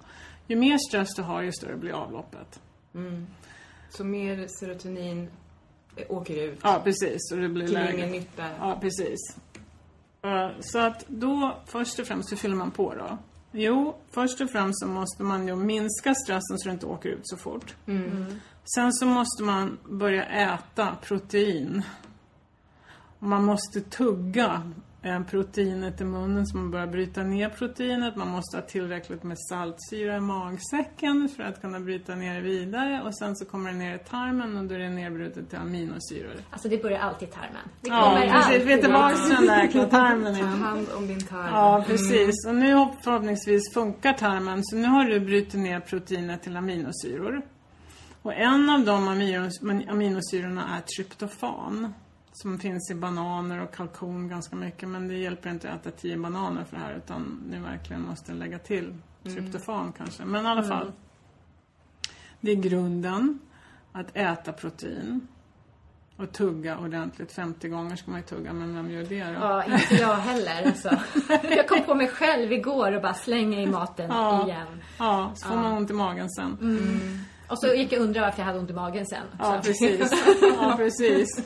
[0.46, 2.60] Ju mer stress du har, ju större blir avloppet.
[3.90, 5.30] Så mer serotonin
[6.08, 6.58] åker ut.
[6.62, 7.32] Ja, precis.
[7.32, 7.96] Och det blir Till lägre.
[7.96, 8.44] ingen nytta.
[8.60, 9.18] Ja, precis.
[10.60, 13.18] Så att då, först och främst, hur fyller man på då?
[13.52, 17.20] Jo, först och främst så måste man ju minska stressen så du inte åker ut
[17.22, 17.74] så fort.
[18.74, 21.82] Sen så måste man börja äta protein.
[23.18, 24.72] Man måste tugga
[25.24, 28.16] proteinet i munnen så man börjar bryta ner proteinet.
[28.16, 33.02] Man måste ha tillräckligt med saltsyra i magsäcken för att kunna bryta ner det vidare.
[33.06, 36.32] Och sen så kommer det ner i tarmen och då är det nedbrutet till aminosyror.
[36.50, 37.52] Alltså det börjar alltid i tarmen.
[37.80, 38.46] Det Ja, kommer precis.
[38.46, 38.66] alltid.
[38.66, 41.46] Vi är tillbaka till den där äckliga tarmen Ta hand om din tarm.
[41.46, 42.46] Ja, precis.
[42.48, 44.60] Och nu hopp- förhoppningsvis funkar tarmen.
[44.64, 47.42] Så nu har du brutit ner proteinet till aminosyror.
[48.22, 51.94] Och en av de aminos- aminosyrorna är tryptofan.
[52.42, 54.88] Som finns i bananer och kalkon ganska mycket.
[54.88, 56.94] Men det hjälper inte att äta tio bananer för det här.
[56.94, 60.24] Utan ni verkligen måste lägga till tryptofan kanske.
[60.24, 60.92] Men i alla fall.
[62.40, 63.38] Det är grunden.
[63.92, 65.28] Att äta protein.
[66.16, 67.32] Och tugga ordentligt.
[67.32, 69.32] 50 gånger ska man ju tugga, men vem gör det då?
[69.32, 70.90] Ja, inte jag heller alltså.
[71.56, 74.46] Jag kom på mig själv igår och bara slänga i maten Ja.
[74.46, 74.82] igen.
[74.98, 76.56] Ja, så får man ont i magen sen.
[77.48, 79.24] Och så gick jag och undrade varför jag hade ont i magen sen.
[79.38, 80.12] Ja, precis.
[80.60, 81.44] Ja, precis.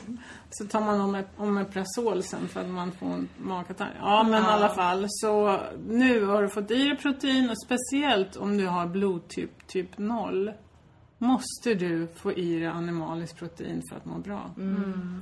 [0.49, 3.97] Så tar man om Omeprazol sen för att man får ont magkatarr.
[3.99, 5.05] Ja, men i alla fall.
[5.09, 9.97] Så nu har du fått i dig protein och speciellt om du har blodtyp typ
[9.97, 10.53] 0
[11.17, 14.51] måste du få i dig animaliskt protein för att må bra.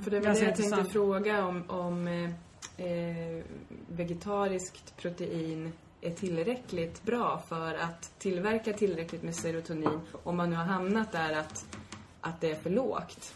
[0.04, 0.92] För det var Ganska det jag tänkte intressant.
[0.92, 2.30] fråga om, om eh,
[2.86, 3.44] eh,
[3.88, 10.64] vegetariskt protein är tillräckligt bra för att tillverka tillräckligt med serotonin om man nu har
[10.64, 11.66] hamnat där att,
[12.20, 13.34] att det är för lågt.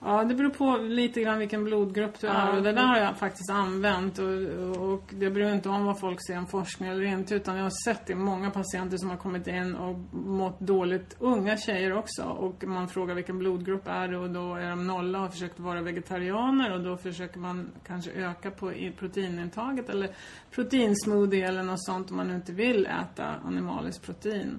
[0.00, 2.56] Ja, det beror på lite grann vilken blodgrupp du är.
[2.56, 4.18] Och det där har jag faktiskt använt.
[4.18, 7.34] Och, och det beror inte om vad folk säger om forskning eller inte.
[7.34, 11.16] Utan jag har sett det många patienter som har kommit in och mått dåligt.
[11.18, 12.22] Unga tjejer också.
[12.22, 15.60] Och man frågar vilken blodgrupp är det och då är de nolla och har försökt
[15.60, 16.72] vara vegetarianer.
[16.72, 19.88] Och då försöker man kanske öka på proteinintaget.
[19.88, 20.10] Eller
[20.50, 24.58] proteinsmoothie eller något sånt om man inte vill äta animaliskt protein.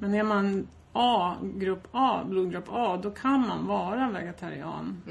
[0.00, 5.02] Men är man A, grupp A, blodgrupp A, då kan man vara vegetarian.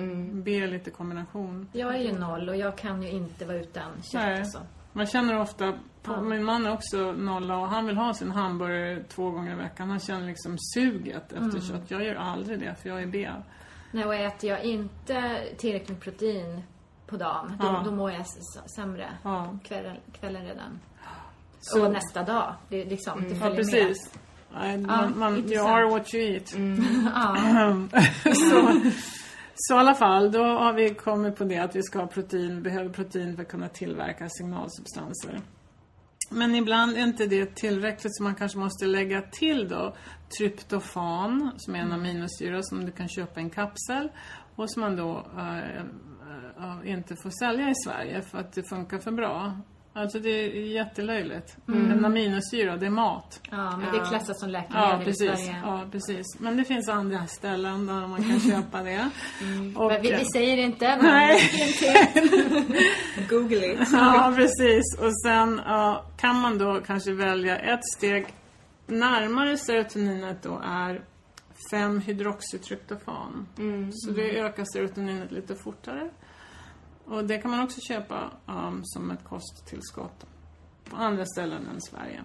[0.43, 1.69] B är lite kombination.
[1.73, 4.39] Jag är ju noll och jag kan ju inte vara utan kött Nej.
[4.39, 4.59] alltså.
[4.93, 9.03] Man känner ofta, på, min man är också nolla och han vill ha sin hamburgare
[9.03, 9.89] två gånger i veckan.
[9.89, 11.91] Han känner liksom suget efter kött.
[11.91, 13.29] Jag gör aldrig det för jag är B.
[13.91, 16.61] Nej, och äter jag inte tillräckligt med protein
[17.07, 17.81] på dagen, då, Ja.
[17.85, 18.25] då mår jag
[18.75, 19.57] sämre Ja.
[19.63, 20.79] kvällen, kvällen redan.
[21.59, 22.53] Så- Och nästa dag.
[22.69, 24.13] Det, är liksom, det Ja, följer precis.
[24.53, 26.57] Nej, man, man, you are what you eat.
[26.57, 26.79] med.
[27.15, 27.87] Ja.
[28.23, 28.81] så,
[29.55, 32.63] så i alla fall, då har vi kommit på det att vi ska ha protein,
[32.63, 35.41] behöver protein för att kunna tillverka signalsubstanser.
[36.31, 39.95] Men ibland är inte det tillräckligt så man kanske måste lägga till då
[40.37, 44.09] tryptofan som är en aminosyra som du kan köpa i en kapsel
[44.55, 45.83] och som man då eh,
[46.63, 49.61] uh, inte får sälja i Sverige för att det funkar för bra.
[49.97, 51.57] Alltså det är jättelöjligt.
[51.67, 51.91] Mm.
[51.91, 53.41] En aminosyra, det är mat.
[53.51, 55.21] Ja, men det klassas som läkemedel ja, precis.
[55.21, 55.61] i Sverige.
[55.63, 56.25] Ja, precis.
[56.39, 59.09] Men det finns andra ställen där man kan köpa det.
[59.41, 59.77] Mm.
[59.77, 61.39] Och, vi, vi, säger inte, men nej.
[63.29, 63.79] Google it.
[63.91, 64.99] Ja, precis.
[64.99, 68.25] Och sen ja, kan man då kanske välja ett steg
[68.87, 71.01] närmare serotoninet då är
[71.71, 73.47] 5-hydroxytryptofan.
[73.57, 73.91] Mm.
[73.91, 76.09] Så det ökar serotoninet lite fortare.
[77.07, 80.25] Och det kan man också köpa um, som ett kosttillskott
[80.89, 82.23] på andra ställen än Sverige.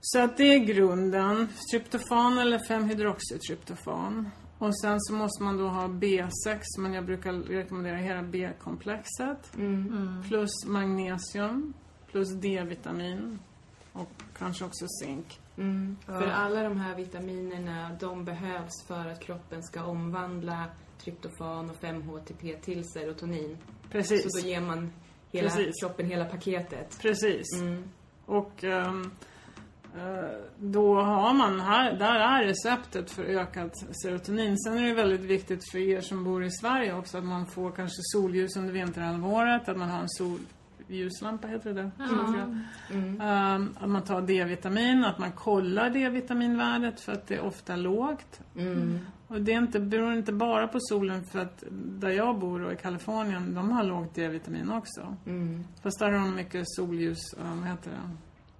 [0.00, 1.48] Så att det är grunden.
[1.72, 4.30] Tryptofan eller 5-hydroxytryptofan.
[4.58, 9.56] Och sen så måste man då ha B6, men jag brukar rekommendera hela B-komplexet.
[9.56, 9.86] Mm.
[9.86, 10.22] Mm.
[10.22, 11.72] Plus magnesium,
[12.10, 13.38] plus D-vitamin
[13.92, 15.40] och kanske också zink.
[15.56, 15.96] Mm.
[16.06, 16.20] Ja.
[16.20, 20.64] För alla de här vitaminerna, de behövs för att kroppen ska omvandla
[21.06, 23.58] tryptofan och 5-HTP till serotonin.
[23.90, 24.22] Precis.
[24.22, 24.92] Så då ger man
[25.32, 25.80] hela Precis.
[25.80, 26.98] kroppen hela paketet.
[27.02, 27.60] Precis.
[27.60, 27.84] Mm.
[28.26, 29.10] Och um,
[30.58, 34.58] då har man här, där är receptet för ökat serotonin.
[34.58, 37.70] Sen är det väldigt viktigt för er som bor i Sverige också att man får
[37.70, 40.38] kanske solljus under vinterhalvåret, att man har en sol
[40.88, 41.90] ljuslampa heter det
[42.90, 43.20] mm.
[43.20, 48.40] um, Att man tar D-vitamin, att man kollar D-vitaminvärdet för att det är ofta lågt.
[48.56, 48.98] Mm.
[49.28, 52.72] Och det är inte, beror inte bara på solen för att där jag bor och
[52.72, 55.16] i Kalifornien, de har lågt D-vitamin också.
[55.26, 55.64] Mm.
[55.82, 58.16] Fast där har de mycket solljus, um, vad heter det?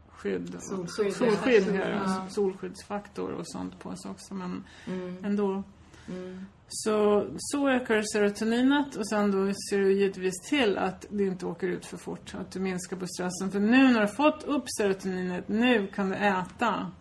[0.09, 0.57] Skydd.
[0.61, 1.15] Solskydd.
[1.15, 2.27] Solskydd, ja.
[2.29, 5.25] solskyddsfaktor och sånt på sig också men mm.
[5.25, 5.63] ändå.
[6.09, 6.47] Mm.
[6.69, 11.69] Så, så ökar serotoninet och sen då ser du givetvis till att det inte åker
[11.69, 12.35] ut för fort.
[12.35, 13.51] Att du minskar på stressen.
[13.51, 16.93] För nu när du har fått upp serotoninet, nu kan du äta.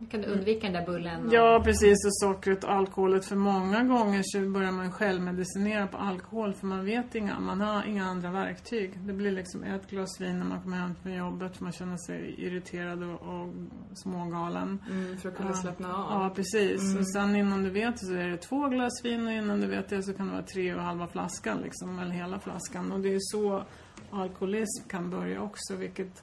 [0.00, 1.26] Du kan undvika den där bullen?
[1.26, 1.34] Och...
[1.34, 2.06] Ja, precis.
[2.06, 3.24] Och sockret och alkoholet.
[3.24, 7.84] För många gånger så börjar man självmedicinera på alkohol för man vet inga, man har
[7.84, 8.98] inga andra verktyg.
[9.06, 11.96] Det blir liksom ett glas vin när man kommer hem från jobbet för man känner
[11.96, 13.54] sig irriterad och, och
[13.94, 14.82] smågalen.
[14.90, 15.54] Mm, för att kunna ja.
[15.54, 16.22] slappna av.
[16.22, 16.82] Ja, precis.
[16.82, 16.98] Mm.
[16.98, 19.88] Och sen innan du vet så är det två glas vin och innan du vet
[19.88, 22.92] det så kan det vara tre och halva flaskan liksom, eller hela flaskan.
[22.92, 23.64] Och det är så
[24.10, 26.22] alkoholism kan börja också, vilket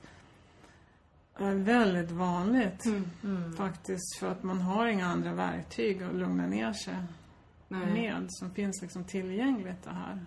[1.43, 3.09] är väldigt vanligt mm.
[3.23, 3.53] Mm.
[3.53, 4.19] faktiskt.
[4.19, 6.95] För att man har inga andra verktyg att lugna ner sig
[7.67, 7.93] Nej.
[7.93, 10.25] med som finns liksom tillgängligt det här.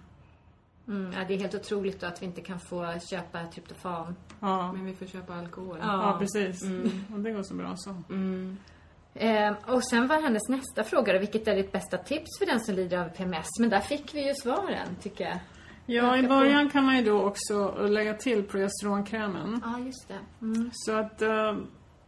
[0.88, 4.16] Mm, ja, det är helt otroligt då att vi inte kan få köpa tryptofan.
[4.40, 4.72] Ja.
[4.72, 5.78] Men vi får köpa alkohol.
[5.80, 6.62] Ja, ja precis.
[6.62, 7.04] Mm.
[7.12, 7.90] Och det går så bra så.
[8.10, 8.56] Mm.
[9.14, 12.60] Eh, och sen var hennes nästa fråga då, vilket är ditt bästa tips för den
[12.60, 13.46] som lider av PMS?
[13.60, 15.38] Men där fick vi ju svaren, tycker jag.
[15.90, 19.60] Ja, i början kan man ju då också lägga till progesteronkrämen.
[19.64, 20.46] Ja, just det.
[20.46, 20.70] Mm.
[20.72, 21.22] Så att...
[21.22, 21.58] Uh,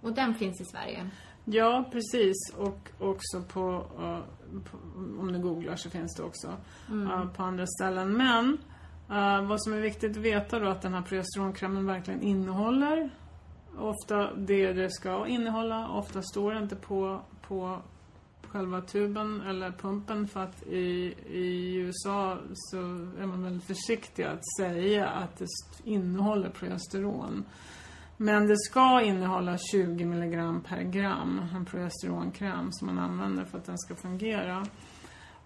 [0.01, 1.11] och den finns i Sverige?
[1.45, 2.37] Ja, precis.
[2.57, 4.19] Och också på, uh,
[4.61, 4.77] på
[5.21, 6.57] om du googlar så finns det också
[6.89, 7.11] mm.
[7.11, 8.17] uh, på andra ställen.
[8.17, 8.59] Men
[9.49, 13.11] vad som är viktigt att veta då att den här progesteronkrämen verkligen innehåller
[13.79, 15.89] ofta det det ska innehålla.
[15.89, 17.83] Ofta står det inte på, på
[18.53, 22.77] själva tuben eller pumpen för att i, i USA så
[23.21, 25.47] är man väldigt försiktig att säga att det
[25.85, 27.45] innehåller progesteron.
[28.17, 33.65] Men det ska innehålla 20 mg per gram, en progesteronkräm som man använder för att
[33.65, 34.67] den ska fungera.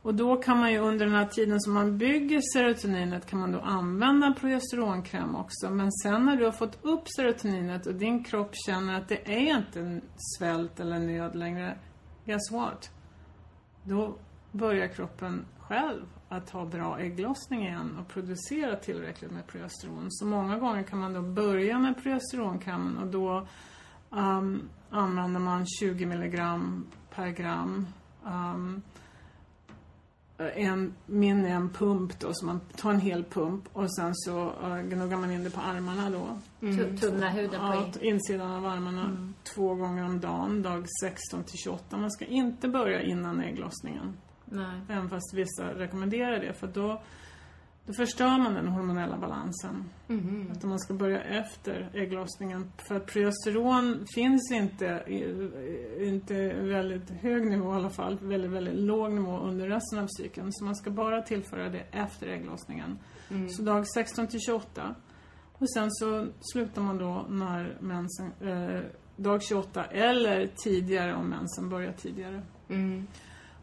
[0.03, 3.53] Och då kan man ju under den här tiden som man bygger serotoninet kan man
[3.53, 5.71] då använda progesteronkräm också.
[5.71, 9.57] Men sen när du har fått upp serotoninet och din kropp känner att det är
[9.59, 11.79] inte svält eller nöd längre.
[12.25, 12.91] Guess what?
[13.85, 14.17] Då
[14.53, 20.07] börjar kroppen själv att ha bra ägglossning igen och producera tillräckligt med progesteron.
[20.11, 23.47] Så många gånger kan man då börja med progesteronkammen och då
[24.11, 27.87] um, använder man 20 milligram per gram.
[28.25, 28.83] Um,
[30.39, 34.53] en, min är en pump då, så man tar en hel pump och sen så
[34.65, 36.39] uh, gnuggar man in det på armarna då.
[36.67, 36.97] Mm.
[36.97, 39.35] Tunna huden på ja, insidan av armarna mm.
[39.55, 41.97] två gånger om dagen, dag 16 till 28.
[41.97, 44.17] Man ska inte börja innan ägglossningen.
[44.45, 44.81] Nej.
[44.89, 47.03] Även fast vissa rekommenderar det för då
[47.87, 49.85] då förstör man den hormonella balansen.
[50.09, 50.51] Mm.
[50.53, 52.73] Att man ska börja efter ägglossningen.
[52.89, 55.05] För att progesteron finns inte,
[56.01, 60.53] inte väldigt hög nivå i alla fall, väldigt, väldigt låg nivå under resten av cykeln.
[60.53, 62.99] Så man ska bara tillföra det efter ägglossningen.
[63.31, 63.49] Mm.
[63.49, 64.95] Så dag 16 till 28.
[65.53, 68.81] Och sen så slutar man då när mensen, eh,
[69.17, 72.43] dag 28 eller tidigare om mensen börjar tidigare.
[72.69, 73.07] Mm.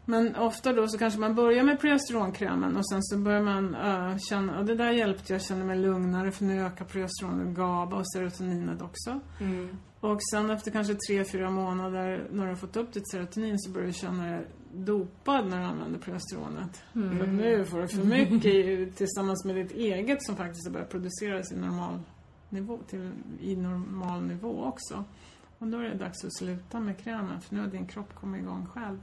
[0.04, 4.18] Men ofta då så kanske man börjar med progesteronkrämen och sen så börjar man uh,
[4.18, 8.12] känna, och det där hjälpte, jag känner mig lugnare för nu ökar progesteronet, GABA och
[8.12, 9.20] serotoninet också.
[9.40, 9.68] Mm.
[10.00, 13.70] Och sen efter kanske tre, fyra månader när du har fått upp ditt serotonin så
[13.70, 16.82] börjar du känna dig dopad när du använder progesteronet.
[16.94, 17.18] Mm.
[17.18, 20.90] För nu får du för mycket i- tillsammans med ditt eget som faktiskt har börjat
[20.90, 21.98] produceras i normal
[22.48, 25.04] nivå, till, i normal nivå också.
[25.58, 28.42] Och då är det dags att sluta med krämen för nu har din kropp kommit
[28.42, 28.98] igång själv.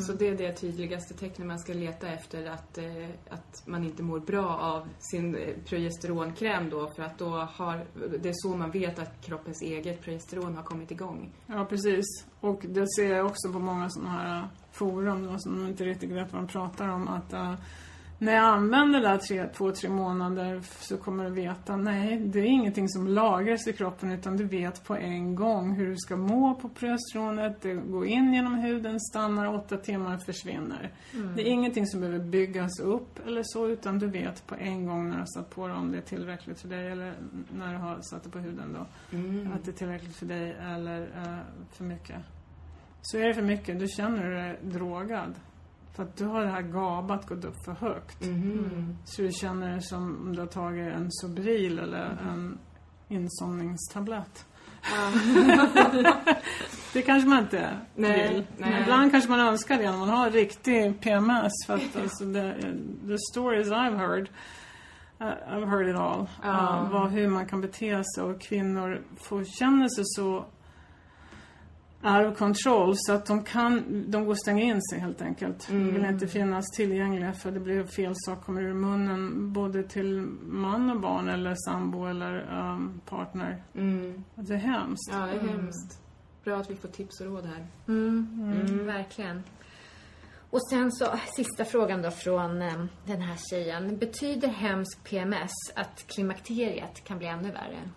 [0.00, 4.02] Så det är det tydligaste tecknet man ska leta efter att, eh, att man inte
[4.02, 7.86] mår bra av sin eh, progesteronkräm då för att då har,
[8.22, 11.32] det är så man vet att kroppens eget progesteron har kommit igång.
[11.46, 12.06] Ja, precis.
[12.40, 16.32] Och det ser jag också på många sådana här forum då, som inte riktigt vet
[16.32, 17.08] vad de pratar om.
[17.08, 17.54] Att äh,
[18.22, 22.38] när jag använder det där tre, två, tre månader så kommer du veta, nej, det
[22.38, 26.16] är ingenting som lagras i kroppen utan du vet på en gång hur du ska
[26.16, 27.62] må på progesteronet.
[27.62, 30.92] Det går in genom huden, stannar åtta timmar, försvinner.
[31.36, 35.08] Det är ingenting som behöver byggas upp eller så utan du vet på en gång
[35.08, 37.14] när du har satt på det om det är tillräckligt för dig eller
[37.58, 38.86] när du har satt det på huden då.
[39.54, 41.38] Att det är tillräckligt för dig eller eh,
[41.72, 42.16] för mycket.
[43.02, 45.34] Så är det för mycket, då känner du dig drogad.
[45.92, 48.24] För att du har det här gabat gått upp för högt.
[49.04, 52.58] Så du känner dig som om du har tagit en Sobril eller en
[53.08, 54.46] insomningstablett.
[56.92, 58.46] det kanske man inte Nej, vill.
[58.56, 58.82] nej.
[58.82, 61.52] Ibland kanske man önskar det när man har riktig PMS.
[61.66, 62.52] För att alltså, the,
[63.08, 64.30] the stories I've heard
[65.22, 66.28] Uh, I've heard it all.
[66.42, 66.48] Ja.
[66.48, 70.44] Uh, vad, hur man kan bete sig och kvinnor får känna sig så
[72.02, 75.68] out of control så att de kan, de går och stänger in sig helt enkelt.
[75.68, 80.20] De vill inte finnas tillgängliga för det blir fel sak kommer ur munnen både till
[80.42, 83.62] man och barn eller sambo eller um, partner.
[83.74, 84.24] Mm.
[84.34, 85.10] Det är hemskt.
[85.12, 86.02] Ja, det är hemskt.
[86.44, 87.66] Bra att vi får tips och råd här.
[87.88, 89.42] Mm, verkligen.
[90.50, 93.98] Och sen så sista frågan då från eh, den här tjejen.
[93.98, 97.90] Betyder hemsk PMS att klimakteriet kan bli ännu värre?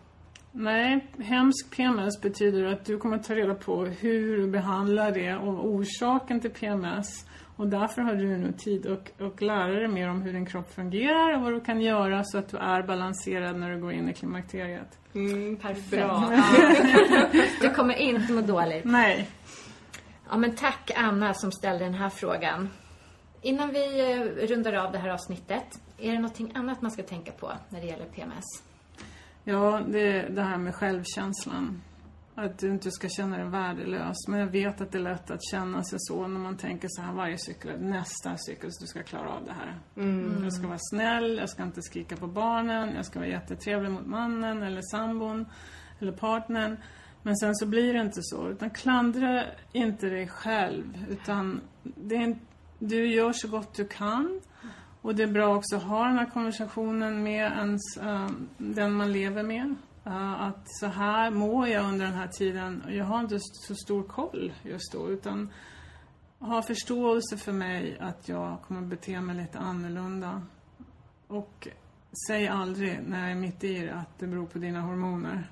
[0.56, 5.66] Nej, hemsk PMS betyder att du kommer ta reda på hur du behandlar det och
[5.66, 7.26] orsaken till PMS.
[7.56, 10.74] Och därför har du nu tid att och lära dig mer om hur din kropp
[10.74, 14.10] fungerar och vad du kan göra så att du är balanserad när du går in
[14.10, 15.00] i klimakteriet.
[15.62, 15.90] Perfekt.
[15.92, 16.32] Bra.
[17.62, 18.86] Du kommer inte må dåligt.
[18.86, 19.30] Nej.
[20.30, 22.70] Ja, men tack Anna som ställde den här frågan.
[23.42, 27.32] Innan vi eh, rundar av det här avsnittet, är det någonting annat man ska tänka
[27.32, 28.73] på när det gäller PMS?
[29.44, 31.82] Ja, det det här med självkänslan.
[32.36, 34.28] Att du inte ska känna dig värdelös.
[34.28, 37.02] Men jag vet att det är lätt att känna sig så när man tänker så
[37.02, 39.80] här varje cykel, nästa cykel så du ska klara av det här.
[40.44, 44.06] Jag ska vara snäll, jag ska inte skrika på barnen, jag ska vara jättetrevlig mot
[44.06, 45.46] mannen eller sambon
[46.00, 46.78] eller partnern.
[47.24, 48.50] Men sen så blir det inte så.
[48.50, 51.06] Utan klandra inte dig själv.
[51.10, 52.40] Utan det är en,
[52.80, 54.42] du gör så gott du kan.
[55.04, 59.12] Och det är bra också att ha den här konversationen med ens, eh, den man
[59.12, 59.76] lever med.
[60.06, 62.84] Eh, att så här mår jag under den här tiden.
[62.90, 65.10] Jag har inte så stor koll just då.
[65.10, 65.50] Utan
[66.40, 70.42] ha förståelse för mig att jag kommer bete mig lite annorlunda.
[71.28, 71.68] Och
[72.28, 75.50] säg aldrig när jag är mitt i det att det beror på dina hormoner.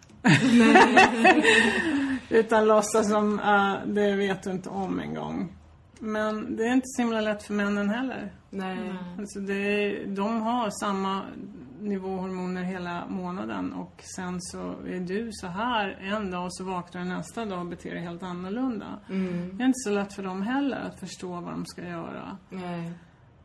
[2.29, 5.55] Utan låtsas som uh, det vet du inte om en gång.
[6.03, 8.31] Men det är inte så himla lätt för männen heller.
[8.49, 8.93] Nej.
[9.19, 11.21] Alltså det är, de har samma
[11.79, 16.63] nivå hormoner hela månaden och sen så är du så här en dag och så
[16.63, 18.99] vaknar du nästa dag och beter dig helt annorlunda.
[19.07, 22.37] Det är inte så lätt för dem heller att förstå vad de ska göra.
[22.49, 22.91] Nej.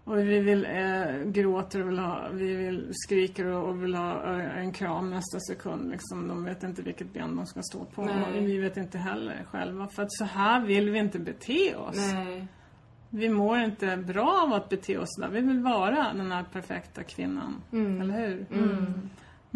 [0.06, 4.38] Och vi vill eh, gråter och vill ha, vi vill skriker och, och vill ha
[4.38, 5.90] eh, en kram nästa sekund.
[5.90, 6.28] Liksom.
[6.28, 8.04] De vet inte vilket ben de ska stå på.
[8.04, 8.38] Nej.
[8.38, 9.88] Och vi vet inte heller själva.
[9.88, 12.12] För att så här vill vi inte bete oss.
[12.14, 12.46] Nej.
[13.10, 15.28] Vi mår inte bra av att bete oss där.
[15.28, 17.62] Vi vill vara den här perfekta kvinnan.
[17.72, 18.46] Eller hur?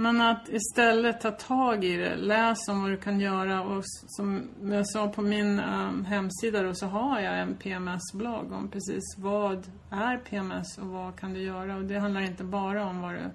[0.01, 4.49] Men att istället ta tag i det, läs om vad du kan göra och som
[4.63, 9.71] jag sa på min ehm, hemsida då så har jag en PMS-blogg om precis vad
[9.91, 13.31] är PMS och vad kan du göra och det handlar inte bara om vad du,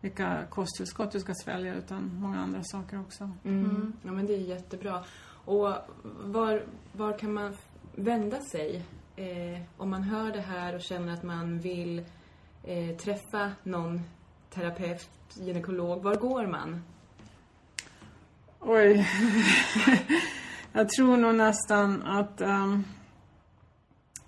[0.00, 3.30] vilka kosttillskott du ska svälja utan många andra saker också.
[3.44, 3.92] Mm.
[4.02, 5.04] Ja, men det är jättebra.
[5.44, 5.74] Och
[6.22, 7.56] var, var kan man
[7.94, 8.84] vända sig
[9.16, 12.04] eh, om man hör det här och känner att man vill
[12.64, 14.00] eh, träffa någon
[14.54, 16.02] terapeut, gynekolog?
[16.02, 16.84] Var går man?
[18.60, 19.08] Oj.
[20.72, 22.84] jag tror nog nästan att um,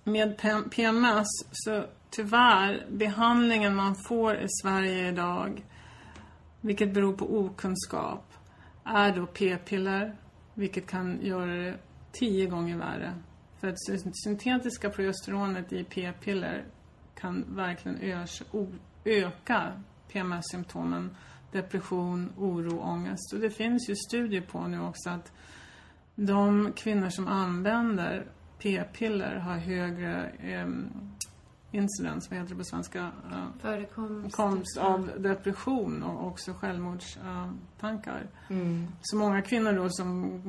[0.04, 0.38] med
[0.70, 5.64] PMS så tyvärr, behandlingen man får i Sverige idag,
[6.60, 8.32] vilket beror på okunskap,
[8.84, 10.16] är då p-piller,
[10.54, 11.76] vilket kan göra det
[12.12, 13.14] tio gånger värre.
[13.60, 13.76] För att
[14.24, 16.64] syntetiska progesteronet i p-piller
[17.14, 18.24] kan verkligen
[19.04, 19.72] öka
[20.12, 21.16] PMS-symptomen.
[21.52, 23.32] Depression, oro, ångest.
[23.32, 25.32] Och det finns ju studier på nu också att
[26.14, 28.26] de kvinnor som använder
[28.58, 30.68] p-piller har högre eh,
[31.70, 33.00] incidens, vad heter det på svenska?
[33.00, 34.36] Eh, Förekomst.
[34.36, 38.30] komst av depression och också självmordstankar.
[38.50, 38.88] Mm.
[39.02, 40.40] Så många kvinnor då som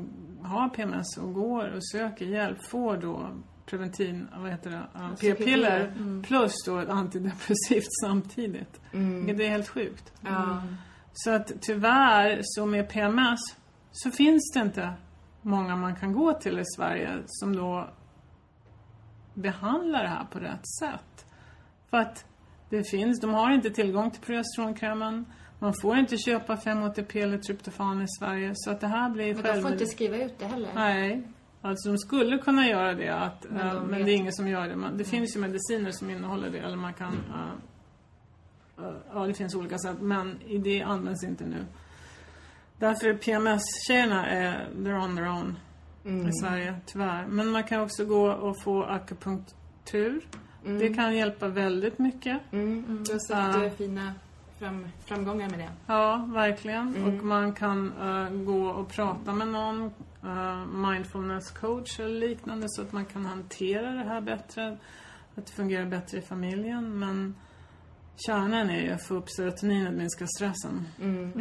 [0.42, 3.30] har PMS och går och söker hjälp får då
[3.68, 4.88] preventin, vad heter det,
[5.22, 5.94] p-piller
[6.24, 8.82] plus då ett antidepressivt samtidigt.
[8.92, 10.14] Vilket är helt sjukt.
[10.22, 10.64] Ja.
[11.14, 13.40] Så att tyvärr så med PMS
[13.92, 14.94] så finns det inte
[15.42, 17.90] många man kan gå till i Sverige som då
[19.34, 21.26] behandlar det här på rätt sätt.
[21.90, 22.26] För att
[22.70, 25.26] det finns, de har inte tillgång till progesteronkrämen.
[25.60, 28.52] Man får inte köpa 5-ATP eller tryptofan i Sverige.
[28.56, 29.72] Så att det här blir Men de får själv...
[29.72, 30.70] inte skriva ut det heller.
[30.76, 31.28] Nej.
[31.62, 34.48] Alltså de skulle kunna göra det, att, Men men, de men det är ingen som
[34.48, 34.76] gör det.
[34.76, 37.14] Man, det finns ju mediciner som innehåller det, eller man kan...
[38.78, 41.66] eh, eh, ja, det finns olika sätt, men det används inte nu.
[42.80, 45.58] Därför är PMS-tjejerna, är, they're on their own
[46.28, 47.26] i Sverige, tyvärr.
[47.28, 50.22] Men man kan också gå och få akupunktur.
[50.64, 52.42] Det kan hjälpa väldigt mycket.
[52.52, 53.04] Mm.
[53.04, 53.20] Du har
[53.54, 54.14] sett eh, fina
[54.60, 55.70] fram, framgångar med det.
[55.88, 57.04] Ja, verkligen.
[57.04, 59.92] Och man kan eh, gå och prata med någon eh,
[60.28, 64.78] Eh, mindfulness coach eller liknande så att man kan hantera det här bättre.
[65.36, 67.00] Att det fungerar bättre i familjen.
[67.00, 67.36] Men
[68.26, 70.88] kärnan är ju att få upp serotoninet, minska stressen.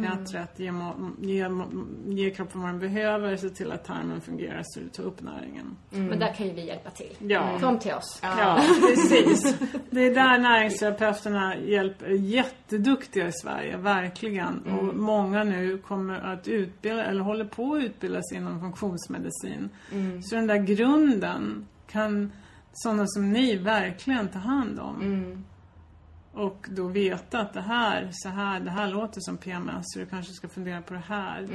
[0.05, 4.21] Ät rätt, ge, ma- ge, ma- ge kroppen vad den behöver, se till att tarmen
[4.21, 5.77] fungerar så du tar upp näringen.
[5.89, 7.15] Men där kan ju vi hjälpa till.
[7.19, 7.59] Ja.
[7.61, 8.19] Kom till oss.
[8.23, 8.61] Ja,
[8.95, 9.55] precis.
[9.89, 14.61] Det är där näringsterapeuterna hjälper, är jätteduktiga i Sverige, verkligen.
[14.61, 19.69] Och många nu kommer att utbilda, eller håller på att utbilda sig inom funktionsmedicin.
[20.23, 22.31] Så den där grunden kan
[22.73, 25.43] sådana som ni verkligen ta hand om.
[26.37, 30.05] Och då veta att det här, så här, det här låter som PMS, så du
[30.05, 31.47] kanske ska fundera på det här.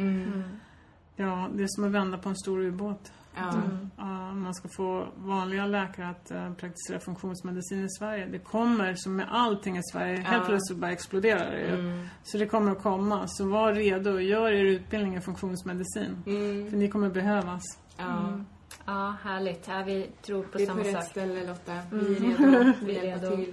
[1.17, 3.13] Ja, det är som att vända på en stor ubåt.
[3.37, 3.53] Ja.
[3.97, 8.27] Ja, man ska få vanliga läkare att eh, praktisera funktionsmedicin i Sverige.
[8.27, 12.09] Det kommer, som med allting i Sverige, helt plötsligt bara exploderar det ju.
[12.23, 13.27] Så det kommer att komma.
[13.27, 16.23] Så var redo, gör er utbildning i funktionsmedicin.
[16.71, 17.63] För ni kommer behövas.
[17.97, 18.41] Ja.
[18.87, 19.69] Ja, härligt.
[19.69, 21.05] Ja, vi tror på Vi är på samma rätt sak.
[21.05, 21.79] ställe Lotta.
[21.91, 22.73] Vi är redo.
[22.87, 23.47] Vi är redo.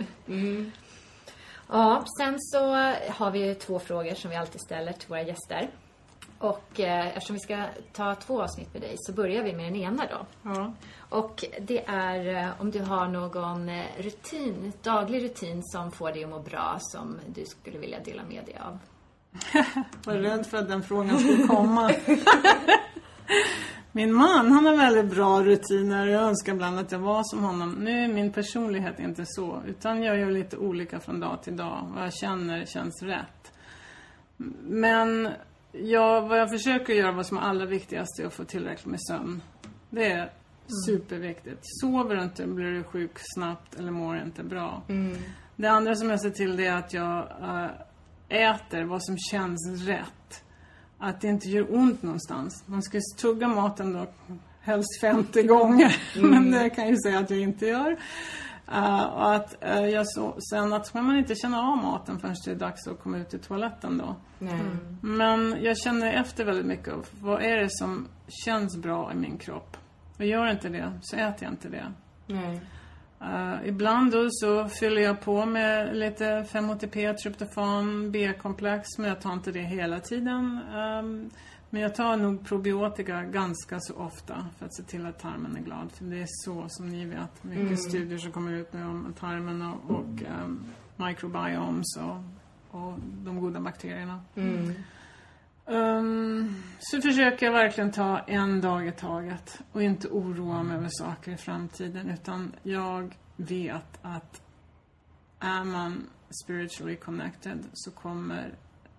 [1.70, 1.82] Mm.
[1.82, 2.74] Ja, sen så
[3.09, 5.70] har vi ju två frågor som vi alltid ställer till våra gäster.
[6.39, 9.76] Och eh, eftersom vi ska ta två avsnitt med dig så börjar vi med den
[9.76, 10.49] ena då.
[10.49, 10.74] Ja.
[11.09, 16.24] Och det är eh, om du har någon eh, rutin, daglig rutin som får dig
[16.24, 18.80] att må bra som du skulle vilja dela med dig av.
[20.05, 21.91] var rädd för att den frågan skulle komma.
[23.92, 26.08] Min man, han har väldigt bra rutiner.
[26.08, 27.72] Jag önskar ibland att jag var som honom.
[27.72, 31.92] Nu är min personlighet inte så, utan jag gör lite olika från dag till dag.
[31.96, 33.52] Vad jag känner känns rätt.
[34.62, 35.30] Men
[35.72, 39.00] jag, vad jag försöker göra, vad som är allra viktigast, är att få tillräckligt med
[39.02, 39.42] sömn.
[39.90, 40.32] Det är
[40.88, 41.60] superviktigt.
[41.62, 44.84] Sover du inte blir du sjuk snabbt eller mår inte bra.
[45.56, 49.88] Det andra som jag ser till det är att jag eh, äter vad som känns
[49.88, 50.44] rätt.
[51.00, 52.64] Att det inte gör ont någonstans.
[52.66, 54.08] Man ska tugga maten då
[54.62, 55.97] helst 50 gånger.
[56.22, 57.97] Men det kan jag ju säga att jag inte gör.
[58.72, 62.52] Eh, och att eh, jag så, sen att man inte känna av maten förrän det
[62.52, 64.16] är dags att komma ut i toaletten då.
[64.39, 64.62] Nej.
[65.02, 66.93] Men jag känner efter väldigt mycket.
[66.93, 68.08] av Vad är det som
[68.45, 69.78] känns bra i min kropp?
[70.18, 71.93] Och gör inte det, så äter jag inte det.
[72.28, 72.62] Nej.
[73.22, 79.34] Eh, ibland då så fyller jag på med lite 5-HTP, tryptofan, B-komplex, men jag tar
[79.34, 80.59] inte det hela tiden.
[80.76, 81.30] Ehm,
[81.70, 85.61] men jag tar nog probiotika ganska så ofta för att se till att tarmen är
[85.61, 85.91] glad.
[85.91, 89.61] För det är så, som ni vet, mycket studier som kommer ut nu om tarmen
[89.61, 90.65] och, och um,
[90.95, 92.17] microbiomes och,
[92.80, 94.22] och de goda bakterierna.
[95.70, 100.89] Ehm, så försöker jag verkligen ta en dag i taget och inte oroa mig över
[100.91, 104.41] saker i framtiden utan jag vet att
[105.39, 106.09] är man
[106.43, 108.53] spiritually connected så kommer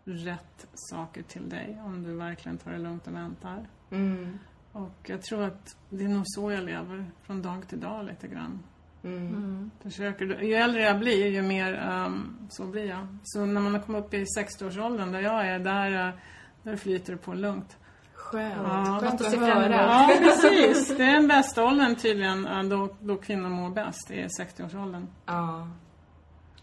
[0.04, 3.68] rätt saker till dig om du verkligen tar det lugnt och väntar.
[3.90, 4.38] Mm.
[4.72, 8.28] Och jag tror att det är nog så jag lever från dag till dag lite
[8.28, 8.62] grann.
[9.04, 9.70] Mm.
[9.82, 13.06] Försöker, ju äldre jag blir, ju mer ehm, så blir jag.
[13.24, 16.14] Så när man har kommit upp i 60-årsåldern där jag är, där, eh,
[16.62, 17.76] där flyter det på lugnt.
[18.14, 18.54] Skönt.
[18.64, 18.98] Ja.
[19.00, 19.76] Skönt Att att se höra.
[19.76, 20.88] Ja, precis.
[20.96, 24.08] Det är den bästa åldern tydligen, eh, då, då kvinnor mår bäst.
[24.08, 25.06] Det är 60-årsåldern.
[25.26, 25.68] Ja.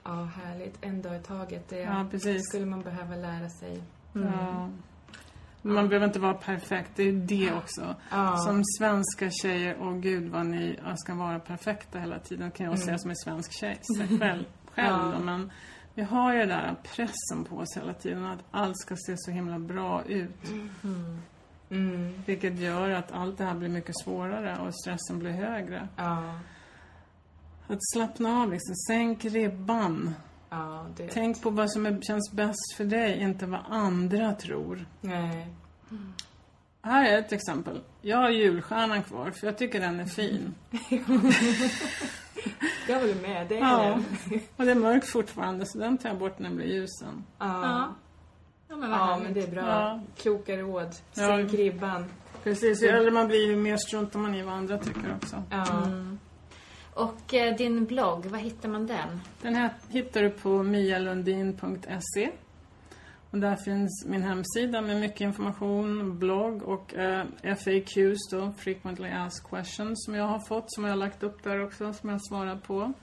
[0.03, 0.77] Ja, härligt.
[0.81, 1.69] En dag i taget.
[1.69, 2.47] Det Ja, precis.
[2.49, 3.81] skulle man behöva lära sig.
[4.13, 4.69] Ja.
[5.61, 7.95] Man behöver inte vara perfekt, det är det också.
[8.45, 12.97] Som svenska tjejer, åh gud vad ni ska vara perfekta hela tiden kan jag säga
[12.97, 14.43] som är svensk tjej sig själv.
[14.75, 15.51] själv då, men
[15.97, 19.31] vi har ju den där pressen på oss hela tiden att allt ska se så
[19.31, 20.51] himla bra ut.
[22.25, 25.87] Vilket gör att allt det här blir mycket svårare och stressen blir högre.
[25.95, 26.39] Ja.
[27.67, 30.15] Att slappna av liksom, sänk ribban.
[30.49, 31.07] Ja, det...
[31.07, 34.85] Tänk på vad som är, känns bäst för dig, inte vad andra tror.
[35.01, 35.47] Nej.
[36.81, 37.81] Här är ett exempel.
[38.01, 40.55] Jag har julstjärnan kvar för jag tycker den är fin.
[42.87, 43.47] Jag håller med.
[43.47, 43.99] Det är Ja.
[44.29, 44.39] den.
[44.57, 47.23] Och det är mörkt fortfarande så den tar jag bort när den blir ljusen.
[47.39, 47.89] Ja.
[48.69, 49.61] Ja, men ja, men det är bra.
[49.61, 50.01] Ja.
[50.17, 50.87] Kloka råd.
[51.13, 51.27] Ja.
[51.27, 52.05] Sänk ribban.
[52.43, 55.43] Precis, ju äldre man blir ju mer struntar man i vad andra tycker också.
[55.49, 55.65] Ja.
[56.93, 59.21] Och eh, din blogg, var hittar man den?
[59.41, 62.29] Den här hittar du på mialundin.se.
[63.31, 69.49] Och där finns min hemsida med mycket information, blogg och eh, FAQs då, Frequently Asked
[69.49, 72.55] Questions, som jag har fått, som jag har lagt upp där också, som jag svarar
[72.55, 72.93] på.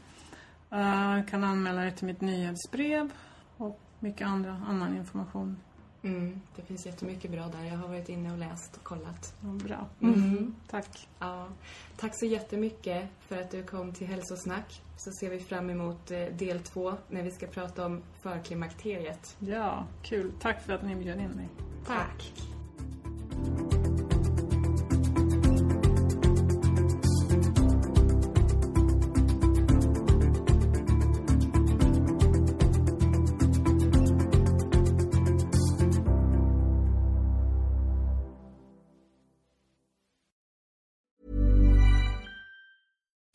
[0.71, 3.11] Eh, kan anmäla dig till mitt nyhetsbrev
[3.57, 5.57] och mycket andra, annan information.
[6.03, 7.65] Mm, det finns jättemycket bra där.
[7.65, 9.35] Jag har varit inne och läst och kollat.
[9.41, 9.87] Ja, bra.
[10.03, 10.55] Mm.
[10.71, 11.09] Tack.
[11.19, 11.49] Ja.
[11.97, 14.83] Tack så jättemycket för att du kom till Hälsosnack.
[14.97, 19.37] Så ser vi fram emot eh, del två när vi ska prata om förklimakteriet.
[19.39, 20.33] Ja, kul.
[20.41, 21.49] Tack för att ni bjöd in mig.
[21.87, 22.33] Tack.